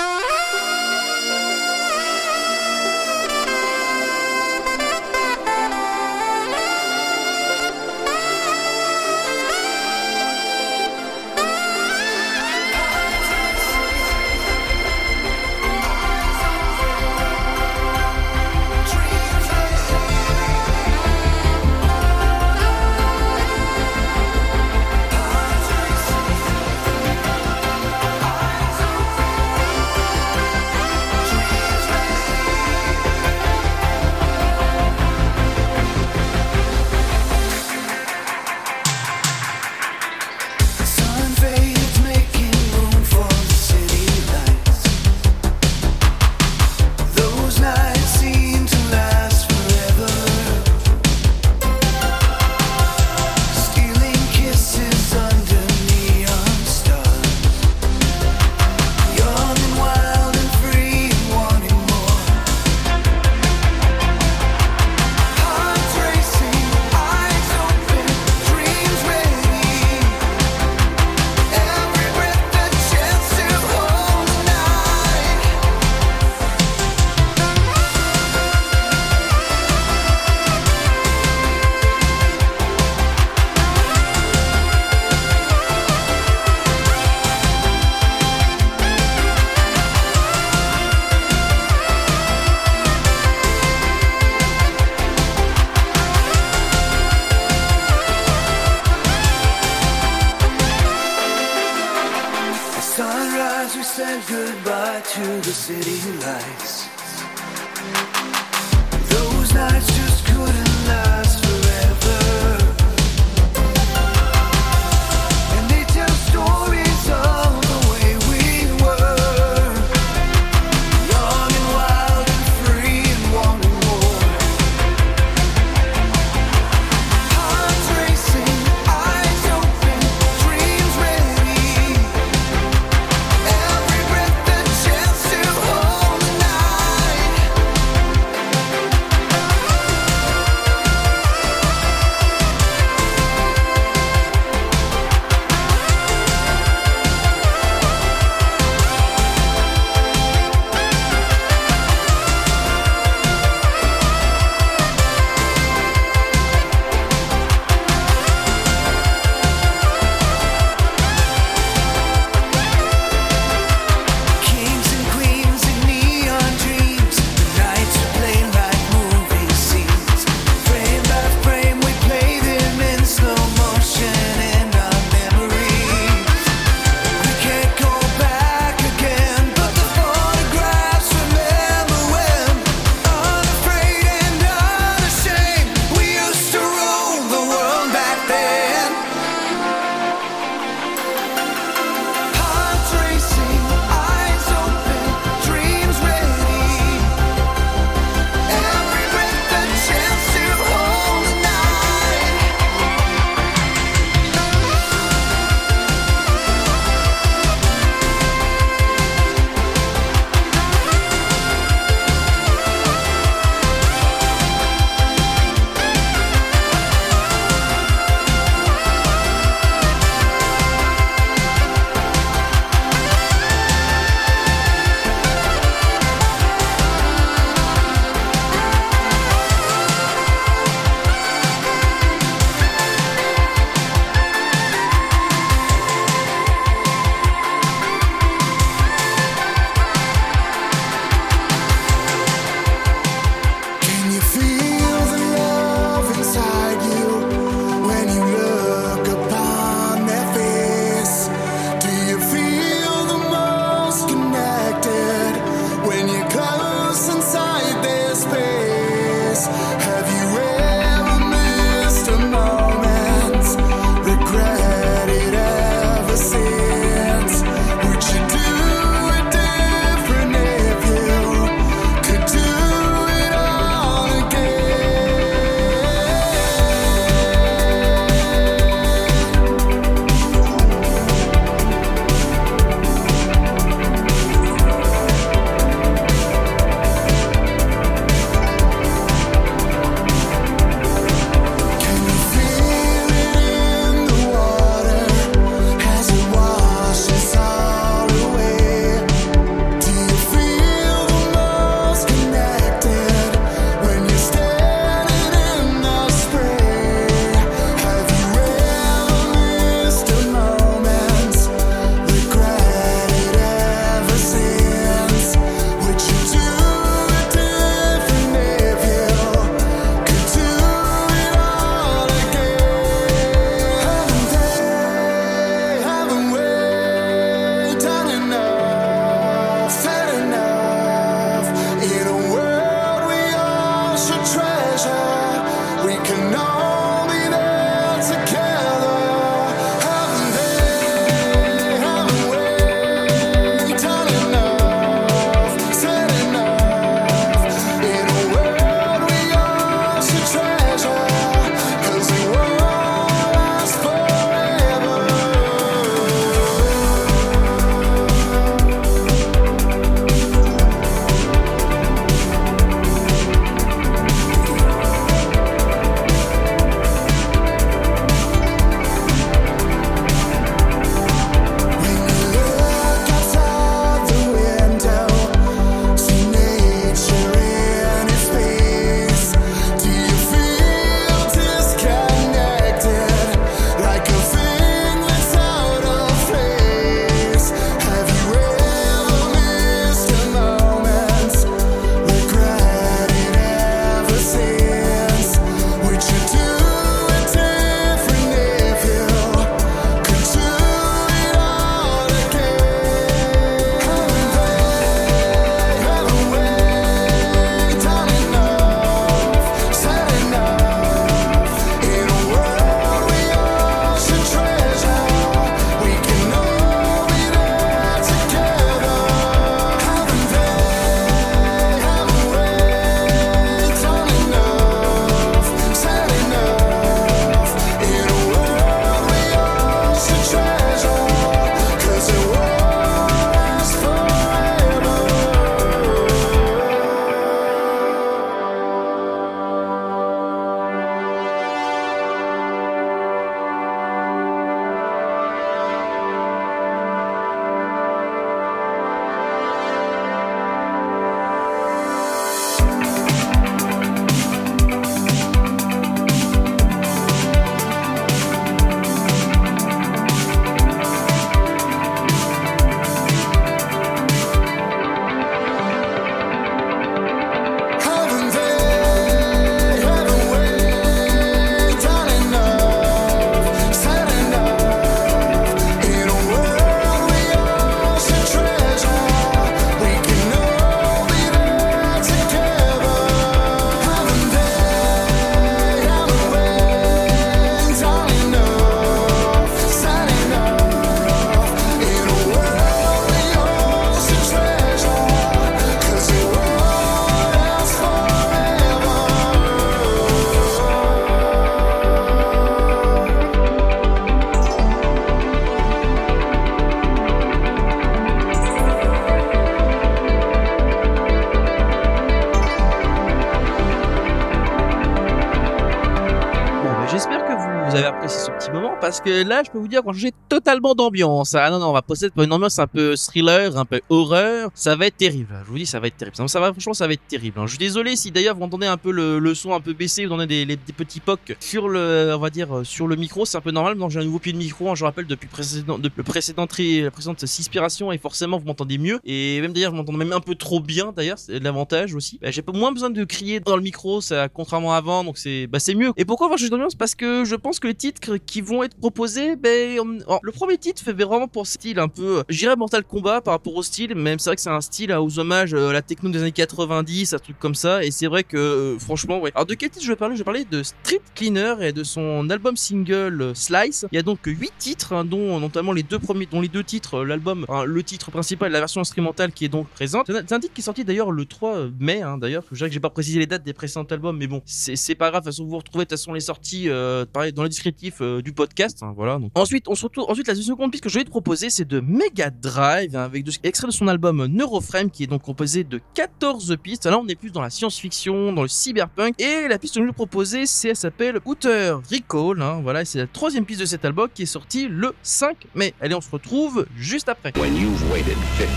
Parce 518.90 519.02
que 519.02 519.22
là, 519.22 519.44
je 519.44 519.52
peux 519.52 519.58
vous 519.58 519.68
dire 519.68 519.84
qu'on 519.84 519.92
change 519.92 520.10
totalement 520.30 520.74
d'ambiance. 520.74 521.34
Ah 521.34 521.50
non, 521.50 521.58
non, 521.58 521.68
on 521.68 521.72
va 521.72 521.82
passer 521.82 522.08
pour 522.08 522.22
une 522.22 522.32
ambiance 522.32 522.58
un 522.58 522.66
peu 522.66 522.94
thriller, 522.96 523.56
un 523.58 523.64
peu 523.66 523.80
horreur. 523.90 524.50
Ça 524.54 524.76
va 524.76 524.86
être 524.86 524.96
terrible. 524.96 525.34
Je 525.44 525.50
vous 525.50 525.58
dis, 525.58 525.66
ça 525.66 525.80
va 525.80 525.88
être 525.88 525.96
terrible. 525.96 526.16
Ça 526.28 526.40
va, 526.40 526.52
franchement, 526.52 526.72
ça 526.72 526.86
va 526.86 526.94
être 526.94 527.06
terrible. 527.08 527.38
hein. 527.38 527.46
Je 527.46 527.50
suis 527.50 527.58
désolé 527.58 527.96
si 527.96 528.10
d'ailleurs 528.10 528.36
vous 528.36 528.44
entendez 528.44 528.66
un 528.66 528.76
peu 528.76 528.92
le, 528.92 529.18
le 529.18 529.34
son 529.34 529.52
un 529.52 529.60
peu 529.60 529.72
baissé, 529.74 530.06
vous 530.06 530.12
entendez 530.12 530.46
des, 530.46 530.56
des 530.56 530.72
petits 530.72 531.00
pocs 531.00 531.36
sur 531.40 531.68
le, 531.68 532.14
on 532.16 532.20
va 532.20 532.30
dire, 532.30 532.58
euh, 532.58 532.64
sur 532.64 532.86
le 532.86 532.96
micro. 532.96 533.26
C'est 533.26 533.36
un 533.36 533.40
peu 533.42 533.50
normal. 533.50 533.76
Donc 533.76 533.90
j'ai 533.90 534.00
un 534.00 534.04
nouveau 534.04 534.20
pied 534.20 534.32
de 534.32 534.38
micro. 534.38 534.70
hein, 534.70 534.74
je 534.74 534.84
rappelle 534.84 535.06
depuis 535.06 535.28
précédent, 535.28 535.78
le 535.82 536.02
précédent 536.02 536.46
la 536.58 536.90
précédente 536.90 537.26
Cispiration 537.26 537.92
et 537.92 537.98
forcément 537.98 538.38
vous 538.38 538.46
m'entendez 538.46 538.78
mieux. 538.78 539.00
Et 539.04 539.40
même 539.40 539.52
d'ailleurs, 539.52 539.72
vous 539.72 539.78
m'entendez 539.78 539.98
même 539.98 540.12
un 540.12 540.20
peu 540.20 540.34
trop 540.36 540.60
bien. 540.60 540.92
D'ailleurs, 540.96 541.18
c'est 541.18 541.40
l'avantage 541.40 541.94
aussi. 541.94 542.18
Bah, 542.22 542.30
j'ai 542.30 542.42
moins 542.54 542.72
besoin 542.72 542.90
de 542.90 543.04
crier 543.04 543.40
dans 543.40 543.56
le 543.56 543.62
micro, 543.62 544.00
ça 544.00 544.28
contrairement 544.28 544.72
à 544.74 544.76
avant. 544.76 545.04
Donc 545.04 545.18
c'est, 545.18 545.46
bah 545.46 545.58
c'est 545.58 545.74
mieux. 545.74 545.92
Et 545.96 546.04
pourquoi 546.04 546.26
avoir 546.26 546.38
changé 546.38 546.50
d'ambiance? 546.50 546.74
Parce 546.74 546.94
que 546.94 547.24
je 547.24 547.34
pense 547.36 547.60
que 547.60 547.66
les 547.66 547.74
titres 547.74 548.16
qui 548.16 548.40
vont 548.40 548.62
être 548.62 548.76
proposés, 548.76 549.36
ben, 549.36 549.78
le 550.22 550.32
premier 550.32 550.58
titre 550.58 550.82
fait 550.82 550.92
vraiment 550.92 551.28
pour 551.28 551.46
style 551.46 551.78
un 551.78 551.88
peu, 551.88 552.22
je 552.28 552.38
dirais 552.38 552.56
Mortal 552.56 552.84
Kombat 552.84 553.20
par 553.22 553.32
rapport 553.34 553.54
au 553.56 553.62
style, 553.62 553.94
même 553.94 554.18
c'est 554.18 554.30
vrai 554.30 554.36
que 554.36 554.42
c'est 554.42 554.50
un 554.50 554.60
style 554.60 554.92
à 554.92 555.02
aux 555.02 555.18
hommages 555.18 555.54
euh, 555.54 555.70
à 555.70 555.72
la 555.72 555.82
techno 555.82 556.10
des 556.10 556.20
années 556.20 556.32
90, 556.32 557.14
un 557.14 557.18
truc 557.18 557.38
comme 557.38 557.54
ça, 557.54 557.84
et 557.84 557.90
c'est 557.90 558.06
vrai 558.06 558.24
que 558.24 558.36
euh, 558.36 558.78
franchement, 558.78 559.20
ouais. 559.20 559.32
Alors 559.34 559.46
de 559.46 559.54
quel 559.54 559.70
titre 559.70 559.84
je 559.84 559.90
vais 559.92 559.96
parler? 559.96 560.14
Je 560.16 560.20
vais 560.20 560.24
parler 560.24 560.44
de 560.44 560.62
Street 560.62 561.00
Cleaner 561.14 561.54
et 561.60 561.72
de 561.72 561.84
son 561.84 562.28
album 562.30 562.56
single 562.56 563.20
euh, 563.22 563.34
Slice. 563.34 563.86
Il 563.92 563.96
y 563.96 563.98
a 563.98 564.02
donc 564.02 564.18
8 564.26 564.52
titres, 564.58 564.92
hein, 564.92 565.04
dont 565.04 565.40
notamment 565.40 565.72
les 565.72 565.82
deux 565.82 565.98
premiers, 565.98 566.26
dont 566.26 566.40
les 566.40 566.48
deux 566.48 566.64
titres, 566.64 566.98
euh, 566.98 567.04
l'album, 567.04 567.46
le 567.66 567.82
titre 567.82 568.10
principal 568.10 568.50
et 568.50 568.52
la 568.52 568.60
version 568.60 568.80
instrumentale 568.80 569.32
qui 569.32 569.44
est 569.44 569.48
donc 569.48 569.68
présente. 569.68 570.06
C'est 570.08 570.32
un- 570.32 570.40
titre 570.40 570.54
qui 570.54 570.60
est 570.60 570.64
sorti 570.64 570.84
d'ailleurs 570.84 571.10
le 571.12 571.24
3 571.24 571.68
mai, 571.78 572.02
hein, 572.02 572.18
d'ailleurs. 572.18 572.44
Je 572.50 572.56
dirais 572.56 572.68
que 572.70 572.74
j'ai 572.74 572.80
pas 572.80 572.90
précisé 572.90 573.18
les 573.18 573.26
dates 573.26 573.42
des 573.44 573.52
précédents 573.52 573.84
albums, 573.90 574.16
mais 574.16 574.26
bon, 574.26 574.42
c'est 574.46 574.94
pas 574.94 575.10
grave. 575.10 575.22
De 575.22 575.28
toute 575.28 575.34
façon, 575.34 575.46
vous 575.46 575.56
retrouvez 575.58 575.84
de 575.84 575.88
toute 575.90 575.98
façon 575.98 576.12
les 576.12 576.20
sorties, 576.20 576.68
euh, 576.68 577.04
pareil, 577.10 577.32
dans 577.32 577.42
le 577.42 577.48
descriptif 577.48 577.96
euh, 578.00 578.22
du 578.22 578.32
podcast. 578.32 578.82
hein, 578.82 578.92
voilà. 578.96 579.18
Donc. 579.18 579.30
Ensuite, 579.34 579.68
on 579.68 579.74
se 579.74 579.84
retrouve. 579.84 580.06
Ensuite, 580.10 580.26
la 580.26 580.34
seconde 580.34 580.72
piste 580.72 580.82
que 580.82 580.90
je 580.90 580.98
vais 580.98 581.04
te 581.04 581.08
proposer, 581.08 581.50
c'est 581.50 581.64
de 581.64 581.78
Mega 581.78 582.30
Drive, 582.30 582.96
hein, 582.96 583.04
avec 583.04 583.22
de, 583.22 583.30
extrait 583.44 583.68
de 583.68 583.72
son 583.72 583.86
album 583.86 584.26
Neuroframe, 584.26 584.90
qui 584.90 585.04
est 585.04 585.06
donc 585.06 585.22
composé 585.22 585.62
de 585.62 585.80
14 585.94 586.56
pistes. 586.60 586.86
Là, 586.86 586.98
on 586.98 587.06
est 587.06 587.14
plus 587.14 587.30
dans 587.30 587.40
la 587.40 587.48
science-fiction, 587.48 588.32
dans 588.32 588.42
le 588.42 588.48
cyberpunk. 588.48 589.14
Et 589.20 589.46
la 589.46 589.56
piste 589.56 589.74
que 589.76 589.80
je 589.80 589.84
vais 589.86 589.92
te 589.92 589.94
proposer, 589.94 590.46
c'est, 590.46 590.70
elle 590.70 590.76
s'appelle 590.76 591.20
Outer 591.24 591.76
Recall. 591.88 592.42
hein, 592.42 592.58
voilà, 592.60 592.84
c'est 592.84 592.98
la 592.98 593.06
troisième 593.06 593.44
piste 593.44 593.60
de 593.60 593.66
cet 593.66 593.84
album 593.84 594.08
qui 594.12 594.22
est 594.22 594.26
sortie 594.26 594.66
le 594.66 594.96
5 595.04 595.46
mai. 595.54 595.74
Allez, 595.80 595.94
on 595.94 596.00
se 596.00 596.10
retrouve 596.10 596.66
juste 596.76 597.08
après. 597.08 597.32
When 597.36 597.54
you've 597.54 597.92
waited 597.92 598.16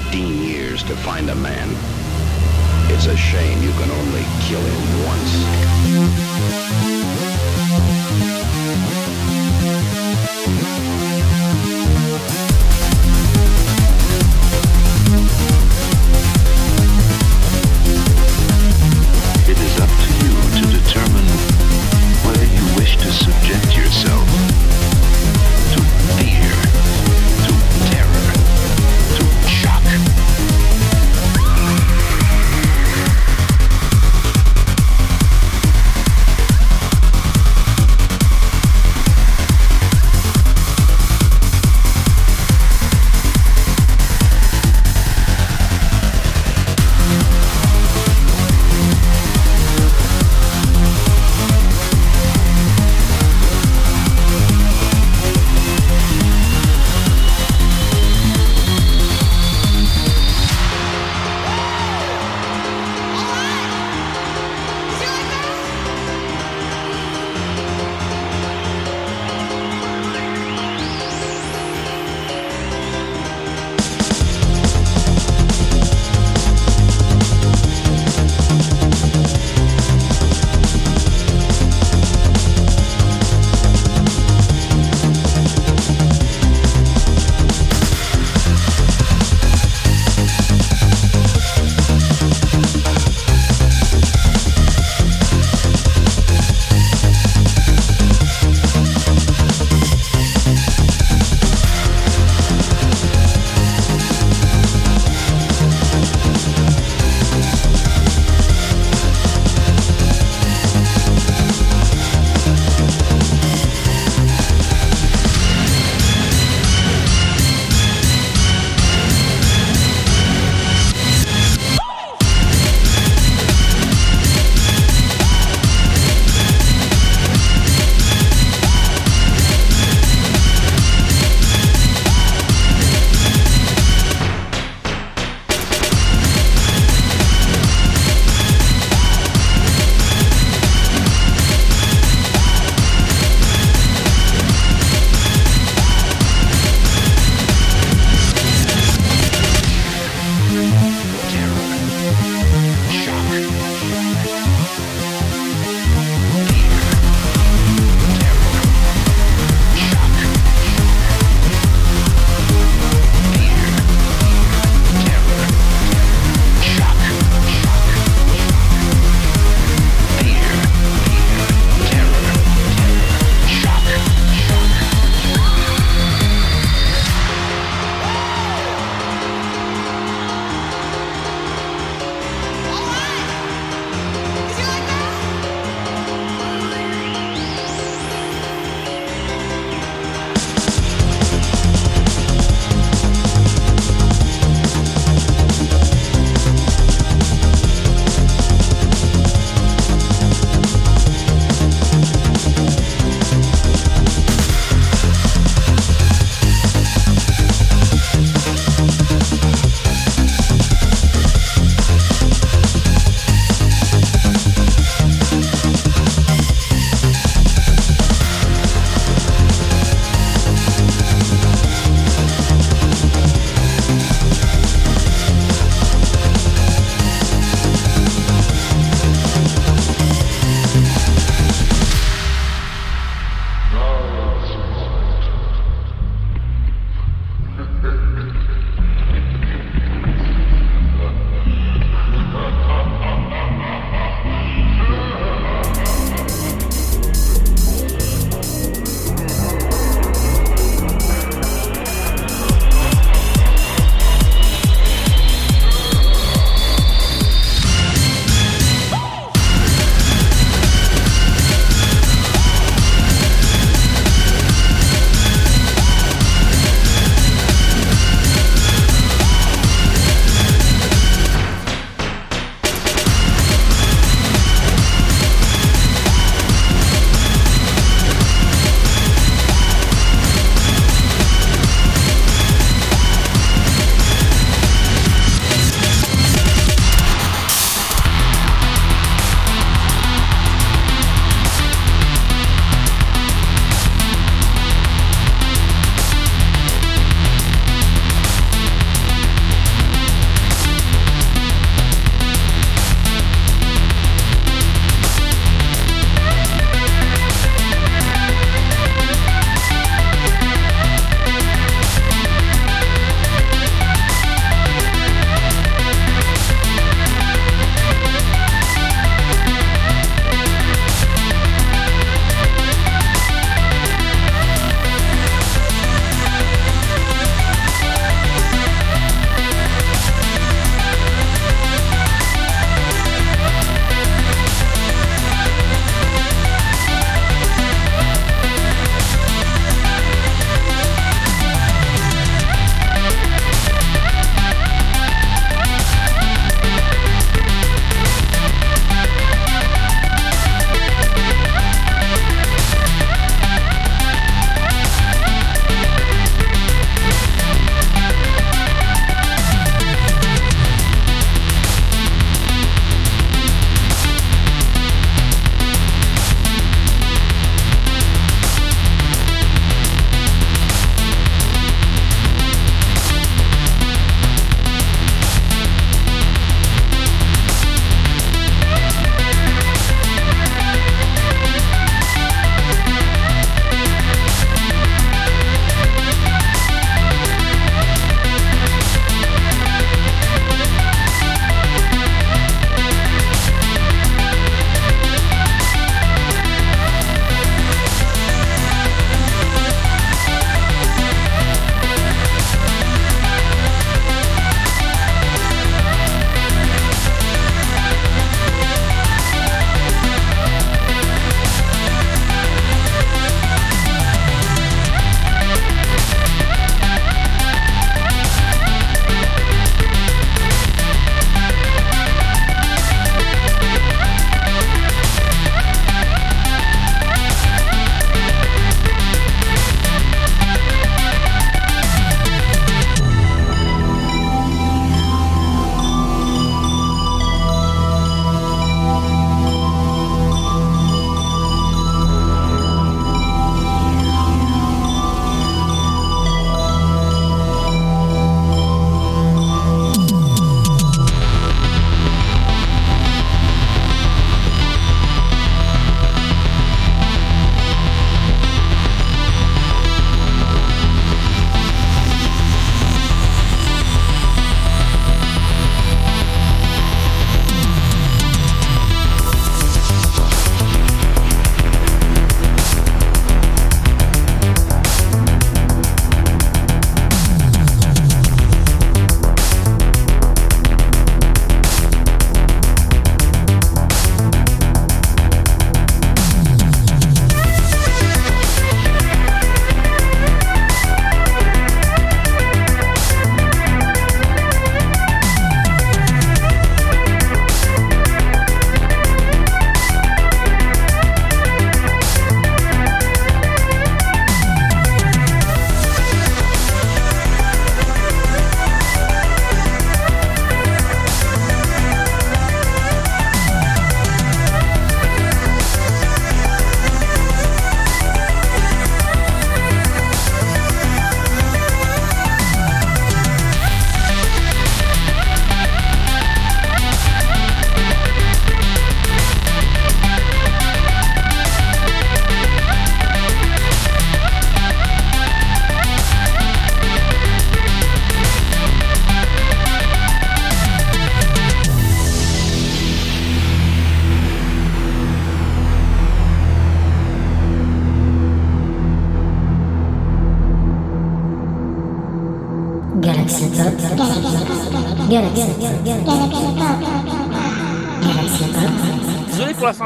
15 0.10 0.44
years 0.44 0.84
to 0.86 0.96
find 1.08 1.30
a 1.30 1.36
man, 1.36 1.70
it's 2.90 3.06
a 3.06 3.16
shame 3.16 3.62
you 3.62 3.70
can 3.74 3.92
only 3.92 4.26
kill 4.42 4.58
him 4.58 5.06
once. 5.06 6.83
Subject 23.14 23.78
yourself 23.78 24.53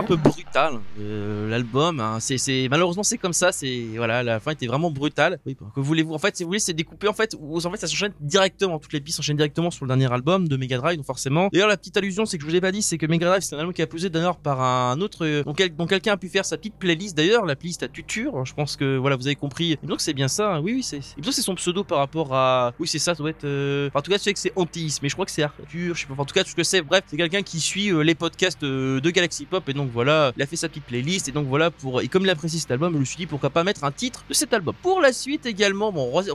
peu 0.07 0.17
c'est, 2.27 2.37
c'est 2.37 2.67
malheureusement 2.69 3.03
c'est 3.03 3.17
comme 3.17 3.33
ça. 3.33 3.51
C'est 3.51 3.85
voilà, 3.95 4.21
la 4.23 4.39
fin 4.39 4.51
était 4.51 4.67
vraiment 4.67 4.91
brutale. 4.91 5.39
Oui, 5.45 5.55
que 5.55 5.79
voulez-vous? 5.79 6.13
En 6.13 6.19
fait, 6.19 6.35
si 6.35 6.43
vous 6.43 6.49
voulez, 6.49 6.59
c'est 6.59 6.73
découpé 6.73 7.07
en 7.07 7.13
fait. 7.13 7.35
Ou 7.39 7.57
en 7.57 7.71
fait, 7.71 7.77
ça 7.77 7.87
s'enchaîne 7.87 8.13
directement. 8.19 8.79
Toutes 8.79 8.93
les 8.93 8.99
pistes 9.01 9.17
s'enchaînent 9.17 9.37
directement 9.37 9.71
sur 9.71 9.85
le 9.85 9.89
dernier 9.89 10.11
album 10.11 10.47
de 10.47 10.57
Mega 10.57 10.77
Drive, 10.77 10.97
donc 10.97 11.05
forcément. 11.05 11.49
D'ailleurs, 11.53 11.69
la 11.69 11.77
petite 11.77 11.95
allusion, 11.97 12.25
c'est 12.25 12.37
que 12.37 12.43
je 12.43 12.49
vous 12.49 12.55
ai 12.55 12.61
pas 12.61 12.71
dit, 12.71 12.81
c'est 12.81 12.97
que 12.97 13.05
Mega 13.05 13.27
Drive, 13.27 13.41
c'est 13.41 13.55
un 13.55 13.59
album 13.59 13.73
qui 13.73 13.81
a 13.81 13.87
posé 13.87 14.09
d'ailleurs 14.09 14.37
par 14.37 14.61
un 14.61 14.99
autre, 15.01 15.25
euh, 15.25 15.43
dont, 15.43 15.53
quel- 15.53 15.75
dont 15.75 15.87
quelqu'un 15.87 16.13
a 16.13 16.17
pu 16.17 16.27
faire 16.29 16.45
sa 16.45 16.57
petite 16.57 16.75
playlist. 16.75 17.15
D'ailleurs, 17.15 17.45
la 17.45 17.55
playlist 17.55 17.83
à 17.83 17.87
tuture. 17.87 18.45
Je 18.45 18.53
pense 18.53 18.75
que 18.75 18.97
voilà, 18.97 19.15
vous 19.15 19.27
avez 19.27 19.35
compris. 19.35 19.77
Donc 19.83 20.01
c'est 20.01 20.13
bien 20.13 20.27
ça. 20.27 20.55
hein. 20.55 20.61
Oui, 20.61 20.73
oui, 20.73 20.83
c'est. 20.83 20.99
C'est 21.31 21.41
son 21.41 21.55
pseudo 21.55 21.83
par 21.83 21.99
rapport 21.99 22.33
à. 22.33 22.73
Oui, 22.79 22.87
c'est 22.87 22.99
ça. 22.99 23.13
Ça 23.13 23.19
doit 23.19 23.29
être. 23.29 23.43
euh, 23.45 23.87
enfin, 23.89 23.99
en 23.99 24.01
tout 24.01 24.11
cas, 24.11 24.17
sais 24.17 24.33
que 24.33 24.39
c'est 24.39 24.53
Antis, 24.55 24.97
mais 25.01 25.09
je 25.09 25.13
crois 25.15 25.25
que 25.25 25.31
c'est 25.31 25.43
Arthur. 25.43 25.93
Je 25.95 26.01
sais 26.01 26.07
pas. 26.07 26.15
En 26.17 26.25
tout 26.25 26.33
cas, 26.33 26.43
tout 26.43 26.49
ce 26.49 26.55
que 26.55 26.63
c'est. 26.63 26.81
Bref, 26.81 27.03
c'est 27.07 27.17
quelqu'un 27.17 27.41
qui 27.43 27.59
suit 27.59 27.91
euh, 27.91 28.01
les 28.01 28.15
podcasts 28.15 28.63
euh, 28.63 28.99
de 28.99 29.09
Galaxy 29.11 29.45
Pop 29.45 29.67
et 29.69 29.73
donc 29.73 29.89
voilà, 29.91 30.31
il 30.35 30.41
a 30.41 30.45
fait 30.45 30.55
sa 30.55 30.67
petite 30.67 30.83
playlist 30.85 31.27
et 31.27 31.31
donc 31.31 31.47
voilà 31.47 31.69
pour. 31.71 32.01
Comme 32.17 32.25
il 32.25 32.49
cet 32.59 32.71
album, 32.71 32.93
je 32.93 32.97
me 32.97 33.05
suis 33.05 33.17
dit 33.17 33.27
pourquoi 33.27 33.51
pas 33.51 33.63
mettre 33.63 33.83
un 33.83 33.91
titre 33.91 34.25
de 34.27 34.33
cet 34.33 34.51
album. 34.51 34.73
Pour 34.81 35.01
la 35.01 35.13
suite 35.13 35.45
également, 35.45 35.91
bon, 35.91 36.09
on 36.11 36.17
reste, 36.17 36.31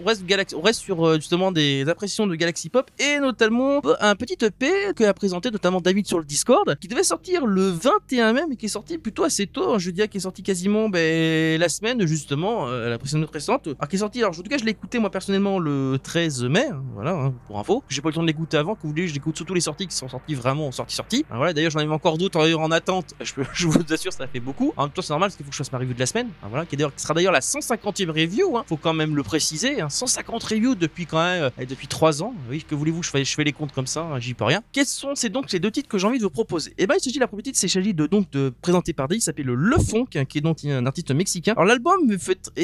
on 0.55 0.61
reste 0.61 0.80
sur 0.80 1.05
euh, 1.05 1.16
justement 1.16 1.51
des 1.51 1.89
appréciations 1.89 2.28
de 2.28 2.37
Galaxy 2.37 2.68
Pop 2.68 2.89
et 3.01 3.18
notamment 3.18 3.80
euh, 3.85 3.95
un 4.01 4.14
petit 4.14 4.37
EP 4.45 4.70
que 4.95 5.03
a 5.03 5.12
présenté 5.12 5.51
notamment 5.51 5.80
David 5.80 6.07
sur 6.07 6.20
le 6.20 6.24
Discord, 6.24 6.78
qui 6.78 6.87
devait 6.87 7.03
sortir 7.03 7.47
le 7.47 7.68
21 7.68 8.33
mai, 8.33 8.43
mais 8.49 8.55
qui 8.55 8.66
est 8.66 8.68
sorti 8.68 8.97
plutôt 8.97 9.24
assez 9.24 9.49
tôt. 9.49 9.72
hein, 9.74 9.78
je 9.78 9.91
dirais 9.91 10.07
qui 10.07 10.18
est 10.18 10.20
sorti 10.20 10.45
quasiment 10.45 10.89
ben, 10.89 11.59
la 11.59 11.68
semaine 11.68 12.07
justement, 12.07 12.68
euh, 12.68 12.89
la 12.89 12.99
précédente 12.99 13.30
récente. 13.33 13.66
Alors 13.66 13.89
qui 13.89 13.97
est 13.97 13.99
sorti, 13.99 14.20
alors 14.20 14.39
en 14.39 14.43
tout 14.43 14.49
cas 14.49 14.59
je 14.59 14.64
l'ai 14.64 14.70
écouté 14.70 15.01
moi 15.01 15.11
personnellement 15.11 15.59
le 15.59 15.99
13 16.01 16.45
mai, 16.45 16.68
hein, 16.70 16.85
voilà 16.95 17.11
hein, 17.12 17.35
pour 17.49 17.59
info. 17.59 17.83
J'ai 17.89 18.03
pas 18.03 18.09
eu 18.09 18.12
le 18.12 18.14
temps 18.14 18.22
de 18.22 18.28
l'écouter 18.28 18.57
avant, 18.57 18.76
que 18.76 18.83
vous 18.83 18.91
voulez, 18.91 19.09
je 19.09 19.14
l'écoute 19.14 19.37
surtout 19.37 19.55
les 19.55 19.61
sorties 19.61 19.89
qui 19.89 19.97
sont 19.97 20.09
sorties 20.09 20.35
vraiment 20.35 20.70
sorties 20.70 20.95
sorties. 20.95 21.24
Voilà, 21.28 21.53
d'ailleurs 21.53 21.72
j'en 21.72 21.80
avais 21.80 21.91
encore 21.91 22.18
d'autres 22.18 22.39
en, 22.39 22.62
en 22.62 22.70
attente. 22.70 23.14
Je 23.55 23.66
vous 23.66 23.80
assure, 23.91 24.12
ça 24.12 24.28
fait 24.28 24.39
beaucoup. 24.41 24.72
En 24.76 24.85
même 24.85 24.93
temps 24.93 25.03
c'est 25.03 25.11
normal 25.11 25.28
parce 25.30 25.37
qu'il 25.37 25.45
faut 25.45 25.51
que 25.51 25.57
je 25.57 25.59
fasse 25.59 25.72
ma 25.73 25.79
review 25.79 25.95
de 25.95 25.99
la 25.99 26.07
semaine. 26.07 26.29
voilà, 26.49 26.66
qui, 26.66 26.77
est 26.77 26.79
qui 26.79 27.03
sera 27.03 27.14
d'ailleurs 27.14 27.33
la 27.33 27.41
150e 27.41 28.11
review. 28.11 28.57
Hein, 28.57 28.64
faut 28.68 28.77
quand 28.77 28.95
même 28.95 29.16
le 29.16 29.23
préciser. 29.23 29.81
Hein, 29.81 29.89
150 29.89 30.43
reviews 30.45 30.75
depuis 30.75 31.07
quand 31.07 31.23
même 31.23 31.51
euh, 31.59 31.66
depuis 31.66 31.89
3 31.89 32.23
ans. 32.23 32.35
Oui, 32.51 32.64
que 32.68 32.75
voulez-vous, 32.75 33.03
je 33.03 33.11
fais, 33.11 33.25
je 33.25 33.35
fais 33.35 33.45
les 33.45 33.53
comptes 33.53 33.73
comme 33.73 33.87
ça, 33.87 34.03
hein, 34.03 34.20
j'y 34.20 34.35
peux 34.35 34.45
rien. 34.45 34.62
Quels 34.73 34.87
sont 34.87 35.14
ces 35.14 35.29
donc 35.29 35.47
ces 35.49 35.59
deux 35.59 35.70
titres 35.70 35.89
que 35.89 35.99
j'ai 35.99 36.07
envie 36.07 36.18
de 36.18 36.25
vous 36.25 36.31
proposer 36.31 36.75
Et 36.79 36.87
ben 36.87 36.95
il 36.99 37.03
s'agit 37.03 37.18
la 37.18 37.27
première 37.27 37.45
titre, 37.45 37.59
c'est 37.59 37.68
s'agit 37.68 37.95
de 37.95 38.07
donc 38.07 38.31
de 38.31 38.53
présenté 38.61 38.93
par 38.93 39.09
Dave, 39.09 39.18
il 39.18 39.23
s'appelle 39.23 39.47
Le 39.47 39.79
Funk, 39.79 40.07
qui 40.29 40.39
est 40.39 40.41
donc 40.41 40.64
un 40.64 40.87
artiste 40.87 41.11
mexicain. 41.12 41.53
Alors 41.53 41.64
l'album 41.64 42.01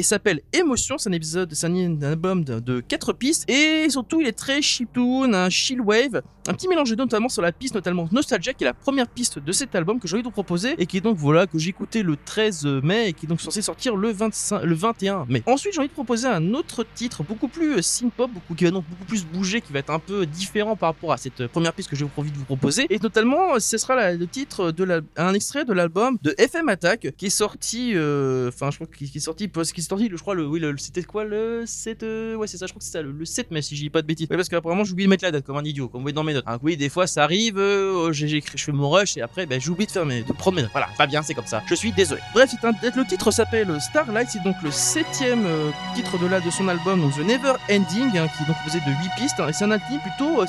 s'appelle 0.01 0.41
Émotion, 0.53 0.97
c'est 0.97 1.09
un 1.09 1.13
épisode, 1.13 1.53
c'est 1.53 1.67
un 1.67 2.01
album 2.01 2.43
de, 2.43 2.59
de 2.59 2.79
4 2.79 3.13
pistes 3.13 3.49
et 3.49 3.89
surtout 3.89 4.21
il 4.21 4.27
est 4.27 4.37
très 4.37 4.61
chiptune, 4.61 5.33
un 5.33 5.49
chill 5.49 5.81
wave, 5.81 6.21
un 6.49 6.53
petit 6.53 6.67
mélange 6.67 6.89
de 6.89 6.95
deux, 6.95 7.03
notamment 7.03 7.29
sur 7.29 7.41
la 7.41 7.51
piste 7.51 7.75
notamment 7.75 8.09
Nostalgia 8.11 8.53
qui 8.53 8.63
est 8.63 8.67
la 8.67 8.73
première 8.73 9.07
piste 9.07 9.39
de 9.39 9.51
cet 9.51 9.75
album 9.75 9.99
que 9.99 10.07
j'ai 10.07 10.15
envie 10.15 10.23
de 10.23 10.27
vous 10.27 10.31
proposer 10.31 10.75
et 10.77 10.85
qui 10.85 10.97
est 10.97 11.01
donc 11.01 11.17
voilà 11.17 11.47
que 11.47 11.57
j'ai 11.59 11.69
écouté 11.69 12.03
le 12.03 12.17
13 12.17 12.65
mai 12.83 13.09
et 13.09 13.13
qui 13.13 13.25
est 13.25 13.29
donc 13.29 13.39
censé 13.39 13.61
sortir 13.61 13.95
le 13.95 14.11
25 14.11 14.63
le 14.63 14.75
21 14.75 15.25
mai. 15.29 15.43
Ensuite, 15.45 15.73
j'ai 15.73 15.79
envie 15.79 15.89
de 15.89 15.93
proposer 15.93 16.27
un 16.27 16.53
autre 16.53 16.85
titre 16.95 17.23
beaucoup 17.23 17.47
plus 17.47 17.77
euh, 17.77 17.81
synth 17.81 18.13
pop, 18.13 18.31
beaucoup 18.31 18.55
qui 18.55 18.65
va 18.65 18.71
donc 18.71 18.85
beaucoup 18.89 19.05
plus 19.05 19.25
bouger, 19.25 19.61
qui 19.61 19.71
va 19.71 19.79
être 19.79 19.91
un 19.91 19.99
peu 19.99 20.25
différent 20.25 20.75
par 20.75 20.89
rapport 20.89 21.11
à 21.13 21.17
cette 21.17 21.41
euh, 21.41 21.47
première 21.47 21.73
piste 21.73 21.89
que 21.89 21.95
j'ai 21.95 22.05
envie 22.17 22.31
de 22.31 22.37
vous 22.37 22.45
proposer 22.45 22.87
et 22.89 22.99
notamment 22.99 23.55
euh, 23.55 23.59
ce 23.59 23.77
sera 23.77 24.11
le 24.11 24.27
titre 24.27 24.71
de 24.71 24.83
la, 24.83 25.01
un 25.17 25.33
extrait 25.33 25.65
de 25.65 25.73
l'album 25.73 26.17
de 26.23 26.33
FM 26.37 26.69
Attack 26.69 27.13
qui 27.17 27.27
est 27.27 27.29
sorti 27.29 27.91
euh, 27.95 28.49
enfin 28.49 28.71
je 28.71 28.77
crois 28.77 28.87
qu'il 28.87 29.09
qui 29.09 29.17
est 29.17 29.21
sorti 29.21 29.49
qu'il 29.49 29.61
est 29.61 29.81
sorti 29.81 30.09
je 30.11 30.15
crois 30.17 30.35
le 30.35 30.47
oui 30.47 30.59
le, 30.59 30.75
c'était 30.77 31.03
quoi 31.03 31.23
le 31.25 31.63
7 31.65 32.03
euh, 32.03 32.35
ouais 32.35 32.47
c'est 32.47 32.57
ça 32.57 32.65
je 32.65 32.71
crois 32.71 32.79
que 32.79 32.85
c'est 32.85 32.91
ça 32.91 33.01
le, 33.01 33.11
le 33.11 33.25
7 33.25 33.51
mai 33.51 33.61
si 33.61 33.75
je 33.75 33.81
dis 33.81 33.89
pas 33.89 34.01
de 34.01 34.07
bêtises 34.07 34.27
ouais, 34.29 34.35
parce 34.35 34.49
qu'apparemment 34.49 34.83
j'ai 34.83 34.93
oublié 34.93 35.07
de 35.07 35.09
mettre 35.09 35.23
la 35.23 35.31
date 35.31 35.45
comme 35.45 35.57
un 35.57 35.63
idiot 35.63 35.87
comme 35.87 36.01
vous 36.01 36.03
voyez 36.03 36.13
dans 36.13 36.23
mes 36.23 36.35
Ah, 36.45 36.57
oui 36.61 36.77
des 36.77 36.89
fois 36.89 37.07
ça 37.07 37.23
arrive 37.23 37.57
euh, 37.57 38.11
j'ai 38.11 38.37
écrit 38.37 38.57
je 38.57 38.63
fais 38.63 38.71
mon 38.71 38.89
rush 38.89 39.17
et 39.17 39.21
après 39.21 39.45
ben 39.45 39.59
j'oublie 39.59 39.85
de 39.85 39.91
faire 39.91 40.05
mes 40.05 40.21
de 40.21 40.33
voilà 40.71 40.87
pas 40.97 41.07
bien 41.07 41.21
c'est 41.21 41.33
comme 41.33 41.47
ça. 41.47 41.61
Je 41.67 41.75
suis 41.75 41.91
désolé. 41.91 42.21
Bref 42.33 42.51
le 42.95 43.05
titre 43.05 43.31
s'appelle 43.31 43.79
Starlight 43.79 44.29
c'est 44.31 44.43
donc 44.43 44.55
le 44.63 44.71
septième 44.71 45.45
euh, 45.45 45.71
titre 45.95 46.17
de 46.17 46.27
là 46.27 46.39
de 46.39 46.49
son 46.49 46.67
album 46.67 47.11
The 47.11 47.19
Never 47.19 47.53
Ending 47.69 48.17
hein, 48.17 48.27
qui 48.27 48.43
est 48.43 48.47
donc 48.47 48.57
composé 48.57 48.79
de 48.79 48.91
8 48.91 49.09
pistes 49.17 49.39
hein, 49.39 49.47
et 49.49 49.53
c'est 49.53 49.65
un 49.65 49.71
album 49.71 49.99
plutôt 49.99 50.41
euh, 50.41 50.45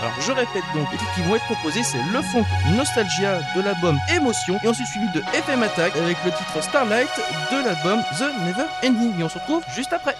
alors 0.00 0.14
je 0.20 0.32
répète 0.32 0.62
donc 0.74 0.86
les 0.92 0.98
titres 0.98 1.14
qui 1.14 1.22
vont 1.22 1.36
être 1.36 1.44
proposés 1.44 1.82
c'est 1.82 1.98
le 2.12 2.22
funk 2.22 2.44
Nostalgia 2.76 3.40
de 3.56 3.62
l'album 3.62 3.98
Émotion 4.14 4.58
et 4.62 4.68
ensuite 4.68 4.86
suivi 4.88 5.06
de 5.14 5.22
FM 5.34 5.62
Attack 5.62 5.96
avec 5.96 6.16
le 6.24 6.30
titre 6.30 6.62
Starlight 6.62 7.10
de 7.50 7.64
l'album 7.64 8.02
The 8.18 8.30
Never 8.44 8.66
Ending 8.84 9.20
et 9.20 9.22
on 9.22 9.28
se 9.28 9.38
retrouve 9.38 9.62
juste 9.74 9.92
après 9.92 10.16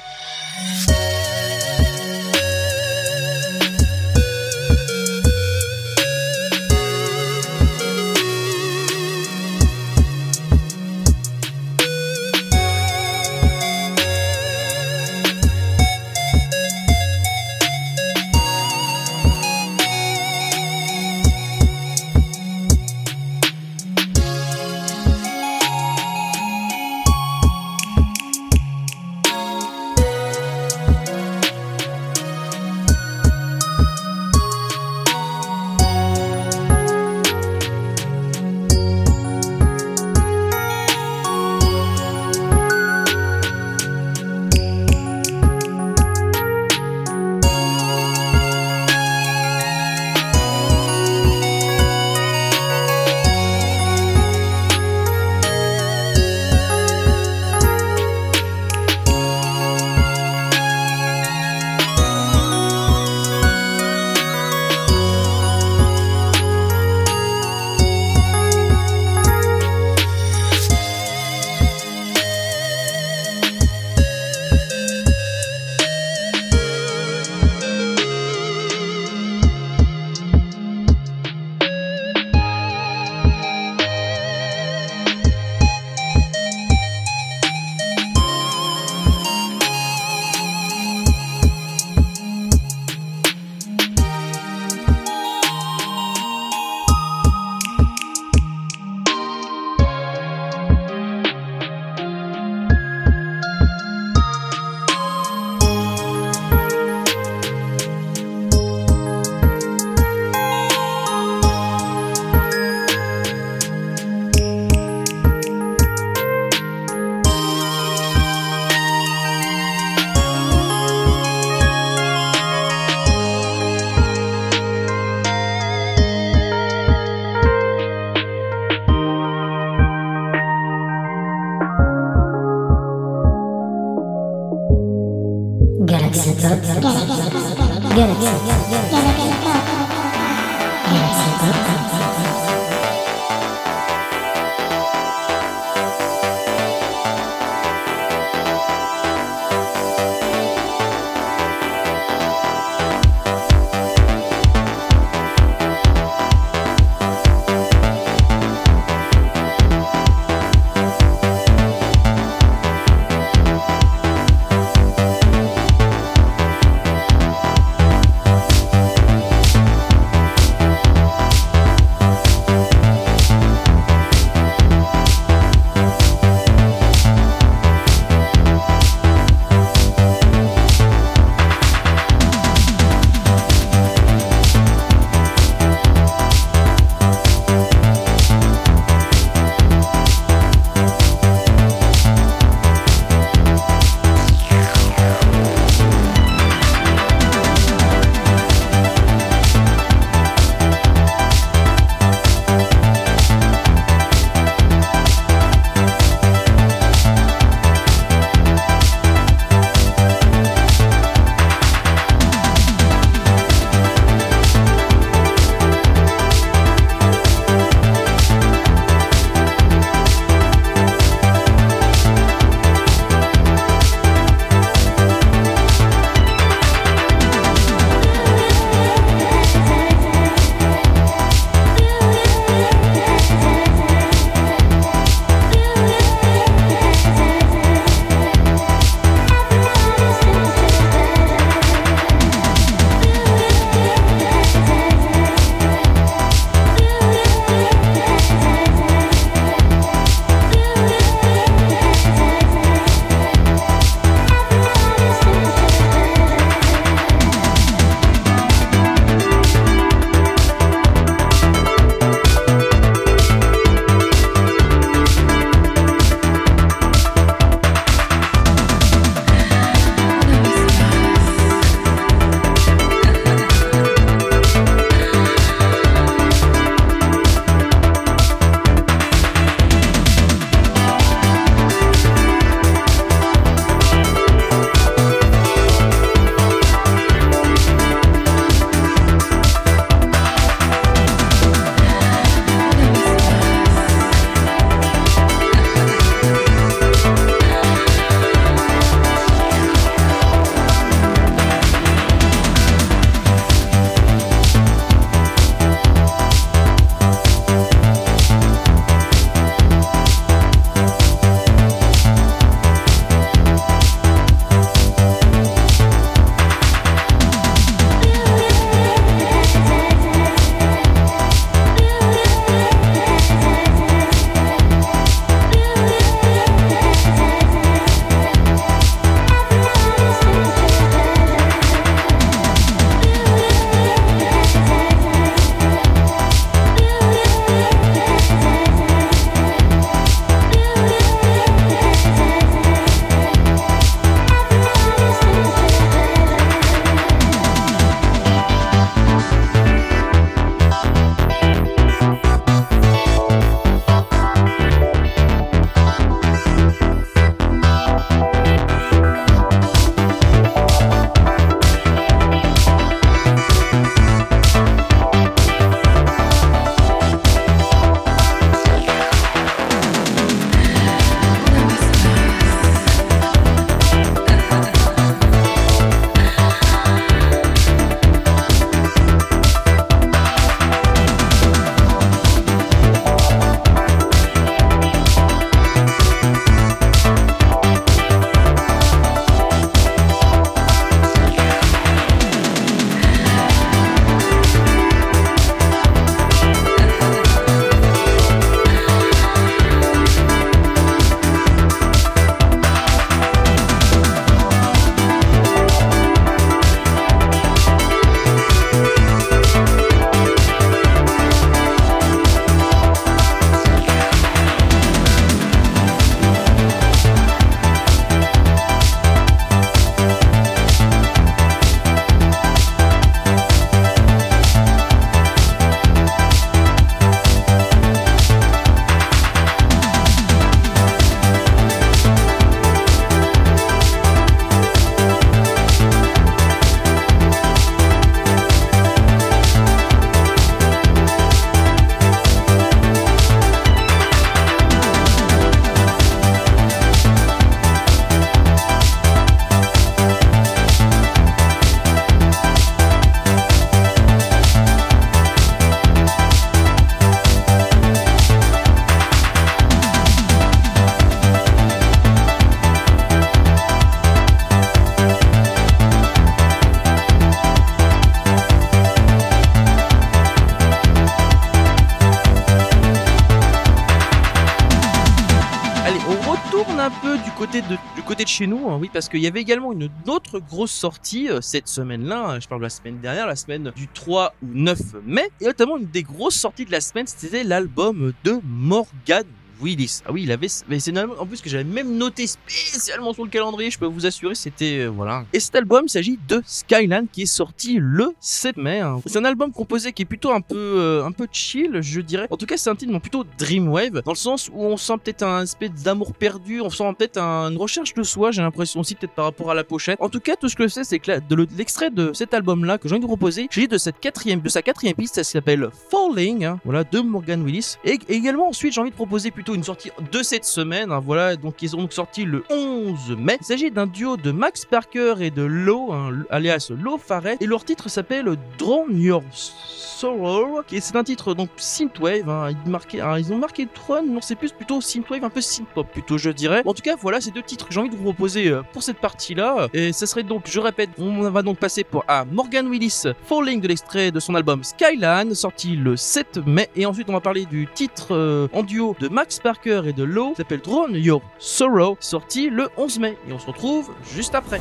nous, 478.45 478.69
hein, 478.69 478.79
oui, 478.81 478.91
parce 478.93 479.09
qu'il 479.09 479.21
y 479.21 479.27
avait 479.27 479.41
également 479.41 479.73
une 479.73 479.89
autre 480.09 480.39
grosse 480.39 480.73
sortie 480.73 481.31
euh, 481.31 481.41
cette 481.41 481.69
semaine-là. 481.69 482.31
hein, 482.31 482.41
je 482.41 482.49
parle 482.49 482.61
de 482.61 482.67
la 482.67 482.71
semaine 482.71 482.99
dernière, 482.99 483.27
la 483.27 483.37
semaine 483.37 483.73
du 483.75 483.89
3 483.89 484.35
ou 484.43 484.49
9 484.53 484.79
mai. 485.05 485.31
Et 485.41 485.47
notamment 485.47 485.79
une 485.79 485.87
des 485.87 486.03
grosses 486.03 486.35
sorties 486.37 486.67
de 486.67 486.73
la 486.73 486.81
semaine, 486.81 487.07
c'était 487.07 487.45
l'album 487.45 488.13
de 488.25 488.39
Morgan 488.45 489.25
Willis. 489.61 490.01
Ah 490.07 490.13
oui, 490.13 490.23
il 490.25 490.33
avait. 490.33 490.47
Mais 490.69 490.79
c'est 490.81 490.97
en 490.99 491.27
plus 491.27 491.41
que 491.41 491.49
j'avais 491.49 491.65
même 491.65 491.97
noté 491.97 492.27
spécialement 492.27 493.13
sur 493.13 493.25
le 493.25 493.31
calendrier. 493.31 493.71
Je 493.71 493.79
peux 493.79 493.87
vous 493.87 494.07
assurer, 494.07 494.35
c'était 494.35 494.81
euh, 494.81 494.87
voilà. 494.89 495.25
Et 495.33 495.41
cet 495.41 495.55
album 495.57 495.85
il 495.87 495.91
s'agit 495.91 496.19
de 496.29 496.43
Skyline 496.47 497.07
qui 497.13 497.23
est 497.23 497.27
sorti 497.27 497.79
le 497.81 498.15
7 498.21 498.57
mai. 498.57 498.81
hein. 498.81 499.01
C'est 499.07 499.19
un 499.19 499.25
album 499.25 499.53
composé 499.53 499.93
qui 499.93 500.03
est 500.03 500.07
plutôt 500.07 500.33
un 500.33 500.41
peu 500.41 500.57
euh, 500.57 501.05
un 501.05 501.13
peu 501.13 501.27
chill, 501.31 501.79
je 501.81 502.01
dirais. 502.01 502.27
En 502.31 502.37
tout 502.37 502.47
cas, 502.47 502.57
c'est 502.57 502.71
un 502.71 502.77
titre 502.77 502.97
plutôt 502.99 503.25
dreamwave 503.39 504.03
dans 504.03 504.13
le 504.13 504.17
sens 504.17 504.49
où 504.53 504.63
on 504.65 504.77
sent 504.77 504.95
peut-être 505.03 505.23
un 505.23 505.43
espèce 505.43 505.71
d'amour 505.71 506.15
perdu, 506.15 506.61
on 506.61 506.71
sent 506.71 506.85
peut-être 506.99 507.19
un- 507.19 507.51
une 507.51 507.57
recherche 507.59 507.95
de 507.95 508.03
soi. 508.03 508.31
J'ai 508.31 508.43
l'impression 508.43 508.81
aussi 508.81 508.95
peut-être 508.95 509.13
par 509.15 509.27
rapport 509.27 509.51
à 509.51 509.55
la 509.55 509.65
pochette. 509.65 509.99
En 510.01 510.09
tout 510.09 510.21
cas, 510.21 510.37
tout 510.37 510.49
ce 510.49 510.57
que 510.57 510.65
je 510.65 510.69
sais, 510.73 510.85
c'est 510.85 510.99
que 510.99 511.11
là, 511.13 511.21
de 511.21 511.35
le- 511.35 511.47
de 511.47 511.57
l'extrait 511.57 511.91
de 511.91 512.13
cet 512.13 512.35
album-là 512.35 512.79
que 512.79 512.89
j'ai 512.89 512.95
envie 512.95 513.03
de 513.03 513.07
proposer, 513.07 513.49
j'ai 513.51 513.67
de 513.67 513.79
cette 513.79 514.01
quatrième, 514.01 514.41
de 514.41 514.49
sa 514.49 514.63
quatrième 514.63 514.95
piste, 514.95 515.15
ça 515.17 515.25
s'appelle 515.25 515.69
Falling, 515.91 516.45
hein, 516.45 516.61
voilà, 516.65 516.85
de 516.85 517.01
Morgan 517.01 517.43
Willis. 517.45 517.77
Et 517.85 517.99
également 518.09 518.49
ensuite, 518.49 518.73
j'ai 518.73 518.81
envie 518.81 518.91
de 518.91 518.95
proposer 518.97 519.31
plutôt 519.31 519.46
une 519.55 519.65
sortie 519.65 519.91
de 520.13 520.23
cette 520.23 520.45
semaine, 520.45 520.93
hein, 520.93 521.01
voilà, 521.01 521.37
donc 521.37 521.63
ils 521.63 521.75
ont 521.77 521.81
donc 521.81 521.93
sorti 521.93 522.25
le 522.25 522.45
11 522.51 523.17
mai. 523.19 523.39
Il 523.41 523.47
s'agit 523.47 523.71
d'un 523.71 523.87
duo 523.87 524.17
de 524.17 524.31
Max 524.31 524.65
Parker 524.65 525.15
et 525.21 525.31
de 525.31 525.43
Lo, 525.43 525.93
hein, 525.93 526.25
alias 526.31 526.71
Lo 526.71 526.99
Farrell, 526.99 527.37
et 527.41 527.47
leur 527.47 527.65
titre 527.65 527.89
s'appelle 527.89 528.37
Drown 528.59 529.01
Your 529.01 529.23
Sorrow, 529.33 530.61
est 530.73 530.81
c'est 530.81 530.97
un 530.97 531.05
titre 531.05 531.35
donc 531.35 531.49
synthwave. 531.57 532.29
Hein, 532.29 532.51
ils, 532.67 533.01
alors, 533.01 533.19
ils 533.19 533.33
ont 533.33 533.39
marqué 533.39 533.67
Tron, 533.67 534.03
non 534.03 534.21
c'est 534.21 534.35
plus 534.35 534.53
plutôt 534.53 534.81
synthwave, 534.81 535.25
un 535.25 535.31
peu 535.31 535.41
synthpop 535.41 535.91
plutôt, 535.91 536.19
je 536.19 536.31
dirais. 536.31 536.63
En 536.67 536.75
tout 536.75 536.83
cas, 536.83 536.97
voilà, 536.97 537.21
ces 537.21 537.31
deux 537.31 537.43
titres 537.43 537.67
que 537.67 537.73
j'ai 537.73 537.81
envie 537.81 537.89
de 537.89 537.97
vous 537.97 538.03
proposer 538.03 538.49
euh, 538.49 538.63
pour 538.73 538.83
cette 538.83 538.99
partie-là. 538.99 539.69
Et 539.73 539.93
ça 539.93 540.07
serait 540.07 540.23
donc, 540.23 540.45
je 540.49 540.61
répète, 540.61 540.91
on 540.99 541.31
va 541.31 541.43
donc 541.43 541.59
passer 541.59 541.83
pour 541.85 542.05
à 542.09 542.25
Morgan 542.25 542.69
Willis, 542.69 543.05
Falling 543.25 543.61
de 543.61 543.69
l'extrait 543.69 544.11
de 544.11 544.21
son 544.21 544.35
album 544.35 544.63
Skyline, 544.65 545.35
sorti 545.35 545.77
le 545.77 545.97
7 545.97 546.47
mai. 546.47 546.69
Et 546.77 546.85
ensuite, 546.85 547.09
on 547.09 547.15
va 547.15 547.21
parler 547.21 547.47
du 547.47 547.67
titre 547.75 548.09
euh, 548.11 548.49
en 548.53 548.63
duo 548.63 548.97
de 549.01 549.09
Max 549.09 549.36
Parker 549.41 549.83
et 549.87 549.93
de 549.93 550.05
Low, 550.05 550.35
s'appelle 550.37 550.61
Drone 550.61 550.95
Your 550.95 551.23
Sorrow, 551.39 551.97
sorti 552.01 552.51
le 552.51 552.69
11 552.77 552.99
mai. 552.99 553.19
Et 553.29 553.33
on 553.33 553.39
se 553.39 553.47
retrouve 553.47 553.91
juste 554.03 554.35
après. 554.35 554.61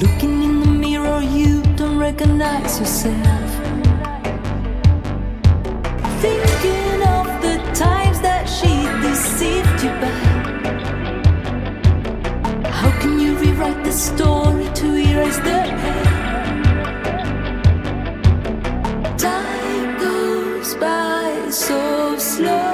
Looking 0.00 0.42
in 0.42 0.60
the 0.60 0.66
mirror, 0.66 1.20
you 1.20 1.60
don't 1.76 1.98
recognize 1.98 2.80
yourself. 2.80 3.50
Thinking 6.24 7.02
of 7.16 7.26
the 7.44 7.56
times 7.74 8.18
that 8.20 8.48
she 8.48 8.72
deceived 9.06 9.82
you 9.84 9.92
back. 10.00 10.24
How 12.78 12.90
can 13.00 13.20
you 13.20 13.36
rewrite 13.36 13.84
the 13.84 13.92
story 13.92 14.68
to 14.80 14.86
erase 14.96 15.40
the 15.48 15.60
pain? 15.82 16.06
Time 19.18 19.98
goes 19.98 20.74
by 20.76 21.50
so 21.50 22.16
slow, 22.16 22.69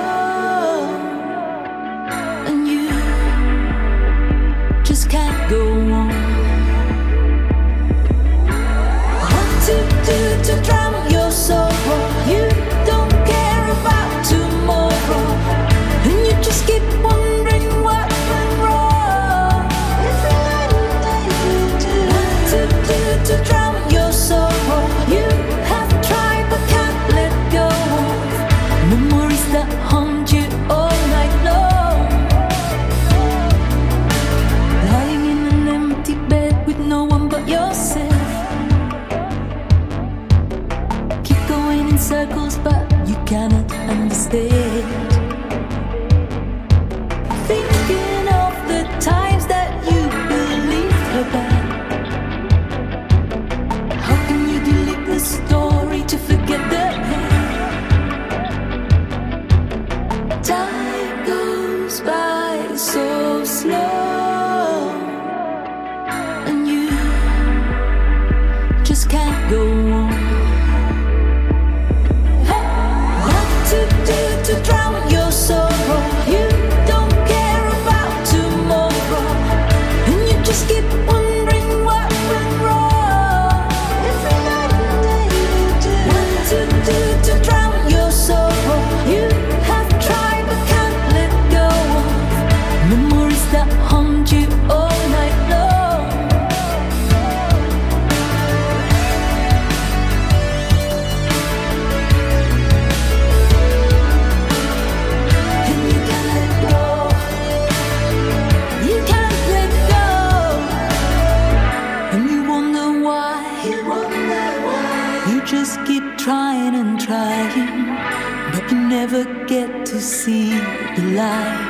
see 120.27 120.51
the 120.97 121.03
light. 121.15 121.66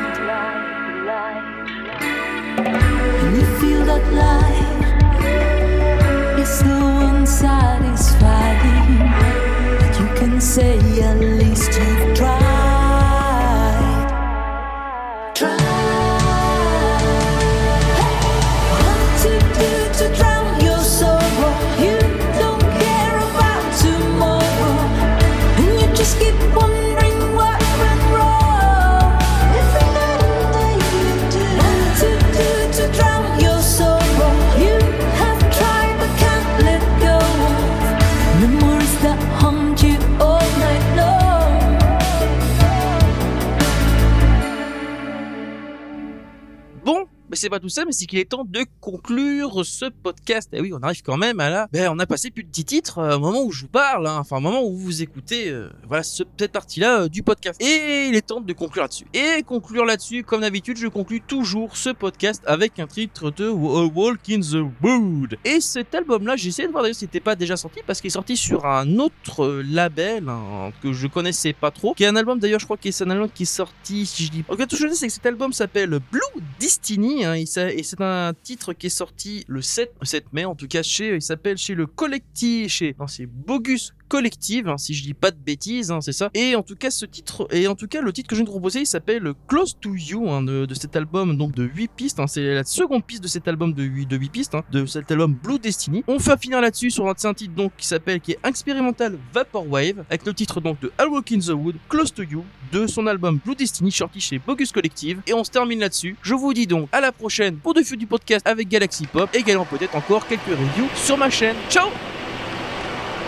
Mais 47.36 47.40
c'est 47.40 47.50
pas 47.50 47.60
tout 47.60 47.68
ça, 47.68 47.84
mais 47.84 47.92
c'est 47.92 48.06
qu'il 48.06 48.18
est 48.18 48.30
temps 48.30 48.46
de 48.48 48.64
conclure 48.80 49.60
ce 49.66 49.84
podcast. 50.02 50.48
Et 50.54 50.60
oui, 50.62 50.72
on 50.72 50.78
arrive 50.82 51.02
quand 51.02 51.18
même 51.18 51.38
à 51.38 51.50
la... 51.50 51.68
Ben, 51.70 51.90
on 51.92 51.98
a 51.98 52.06
passé 52.06 52.30
plus 52.30 52.44
de 52.44 52.48
10 52.48 52.64
titres 52.64 52.96
euh, 52.98 53.16
au 53.16 53.20
moment 53.20 53.42
où 53.42 53.52
je 53.52 53.60
vous 53.62 53.68
parle, 53.68 54.06
hein, 54.06 54.16
enfin 54.18 54.38
au 54.38 54.40
moment 54.40 54.62
où 54.64 54.74
vous 54.74 55.02
écoutez 55.02 55.50
euh, 55.50 55.68
voilà 55.86 56.02
ce- 56.02 56.22
cette 56.38 56.52
partie-là 56.52 57.02
euh, 57.02 57.08
du 57.08 57.22
podcast. 57.22 57.60
Et 57.62 58.06
il 58.08 58.14
est 58.16 58.26
temps 58.26 58.40
de 58.40 58.52
conclure 58.54 58.84
là-dessus. 58.84 59.04
Et 59.12 59.42
conclure 59.42 59.84
là-dessus, 59.84 60.22
comme 60.24 60.40
d'habitude, 60.40 60.78
je 60.78 60.88
conclue 60.88 61.20
toujours 61.20 61.76
ce 61.76 61.90
podcast 61.90 62.42
avec 62.46 62.78
un 62.78 62.86
titre 62.86 63.30
de 63.30 63.48
A 63.50 63.84
Walk 63.84 64.20
in 64.30 64.40
the 64.40 64.64
Wood. 64.82 65.36
Et 65.44 65.60
cet 65.60 65.94
album-là, 65.94 66.36
j'ai 66.36 66.48
essayé 66.48 66.68
de 66.68 66.72
voir 66.72 66.84
d'ailleurs 66.84 66.94
si 66.94 67.00
c'était 67.00 67.20
pas 67.20 67.36
déjà 67.36 67.58
sorti, 67.58 67.80
parce 67.86 68.00
qu'il 68.00 68.08
est 68.08 68.12
sorti 68.12 68.38
sur 68.38 68.64
un 68.64 68.98
autre 68.98 69.62
label 69.62 70.26
hein, 70.30 70.70
que 70.82 70.94
je 70.94 71.06
connaissais 71.06 71.52
pas 71.52 71.70
trop, 71.70 71.92
qui 71.92 72.04
est 72.04 72.06
un 72.06 72.16
album 72.16 72.38
d'ailleurs, 72.38 72.60
je 72.60 72.64
crois 72.64 72.78
que 72.78 72.90
c'est 72.90 73.04
un 73.04 73.10
album 73.10 73.28
qui 73.28 73.42
est 73.42 73.46
sorti, 73.46 74.06
si 74.06 74.24
je 74.24 74.30
dis... 74.30 74.44
En 74.48 74.52
tout 74.52 74.58
cas, 74.58 74.66
tout 74.66 74.76
ce 74.76 74.84
que 74.84 74.88
je 74.88 74.92
sais, 74.94 75.00
c'est 75.00 75.06
que 75.08 75.12
cet 75.12 75.26
album 75.26 75.52
s'appelle 75.52 75.98
Blue 76.10 76.20
Destiny, 76.58 77.25
hein, 77.26 77.34
et, 77.34 77.46
c'est 77.46 78.00
un 78.00 78.32
titre 78.42 78.72
qui 78.72 78.86
est 78.86 78.90
sorti 78.90 79.44
le 79.48 79.62
7, 79.62 79.92
7 80.02 80.32
mai, 80.32 80.44
en 80.44 80.54
tout 80.54 80.68
cas, 80.68 80.82
chez, 80.82 81.14
il 81.14 81.22
s'appelle 81.22 81.58
chez 81.58 81.74
le 81.74 81.86
collectif, 81.86 82.70
chez, 82.72 82.96
non, 82.98 83.06
c'est 83.06 83.26
Bogus 83.26 83.94
Collective, 84.08 84.68
hein, 84.68 84.78
si 84.78 84.94
je 84.94 85.02
dis 85.02 85.14
pas 85.14 85.30
de 85.30 85.36
bêtises, 85.36 85.90
hein, 85.90 86.00
c'est 86.00 86.12
ça. 86.12 86.30
Et 86.34 86.54
en 86.54 86.62
tout 86.62 86.76
cas, 86.76 86.90
ce 86.90 87.06
titre, 87.06 87.48
et 87.50 87.66
en 87.66 87.74
tout 87.74 87.88
cas, 87.88 88.00
le 88.00 88.12
titre 88.12 88.28
que 88.28 88.34
je 88.34 88.40
viens 88.40 88.44
de 88.44 88.50
proposer, 88.50 88.80
il 88.80 88.86
s'appelle 88.86 89.32
Close 89.48 89.76
to 89.80 89.94
You, 89.94 90.28
hein, 90.30 90.42
de, 90.42 90.66
cet 90.74 90.96
album, 90.96 91.36
donc 91.36 91.52
de 91.52 91.64
8 91.64 91.90
pistes, 91.90 92.20
c'est 92.26 92.54
la 92.54 92.64
seconde 92.64 93.04
piste 93.04 93.22
de 93.22 93.28
cet 93.28 93.48
album 93.48 93.72
de 93.72 93.82
8, 93.82 94.06
de 94.06 94.16
8 94.16 94.28
pistes, 94.30 94.56
de 94.70 94.86
cet 94.86 95.10
album 95.10 95.34
Blue 95.34 95.58
Destiny. 95.58 96.04
On 96.06 96.18
va 96.18 96.36
finir 96.36 96.60
là-dessus 96.60 96.90
sur 96.90 97.08
un, 97.08 97.14
titre 97.14 97.54
donc 97.54 97.72
qui 97.76 97.86
s'appelle, 97.86 98.20
qui 98.20 98.32
est 98.32 98.38
Experimental 98.44 99.18
Vaporwave, 99.32 100.04
avec 100.08 100.24
le 100.24 100.34
titre 100.34 100.60
donc 100.60 100.80
de 100.80 100.92
I'll 101.00 101.08
Walk 101.08 101.32
in 101.32 101.38
the 101.38 101.50
Wood, 101.50 101.76
Close 101.88 102.12
to 102.12 102.22
You, 102.22 102.44
de 102.72 102.86
son 102.86 103.06
album 103.06 103.40
Blue 103.44 103.54
Destiny, 103.54 103.90
sorti 103.90 104.20
chez 104.20 104.38
Bogus 104.38 104.72
Collective. 104.72 105.20
Et 105.26 105.34
on 105.34 105.42
se 105.44 105.50
termine 105.50 105.80
là-dessus. 105.80 106.16
Je 106.22 106.34
vous 106.34 106.52
dis 106.52 106.66
donc 106.66 106.88
à 106.92 107.00
la 107.00 107.12
prochaine 107.12 107.56
pour 107.56 107.74
de 107.74 107.82
du 107.94 108.06
podcast 108.06 108.46
avec 108.46 108.68
Galaxy 108.68 109.06
Pop, 109.06 109.30
également 109.32 109.64
peut-être 109.64 109.94
encore 109.94 110.26
quelques 110.26 110.46
reviews 110.46 110.88
sur 110.94 111.16
ma 111.16 111.30
chaîne. 111.30 111.56
Ciao 111.70 111.88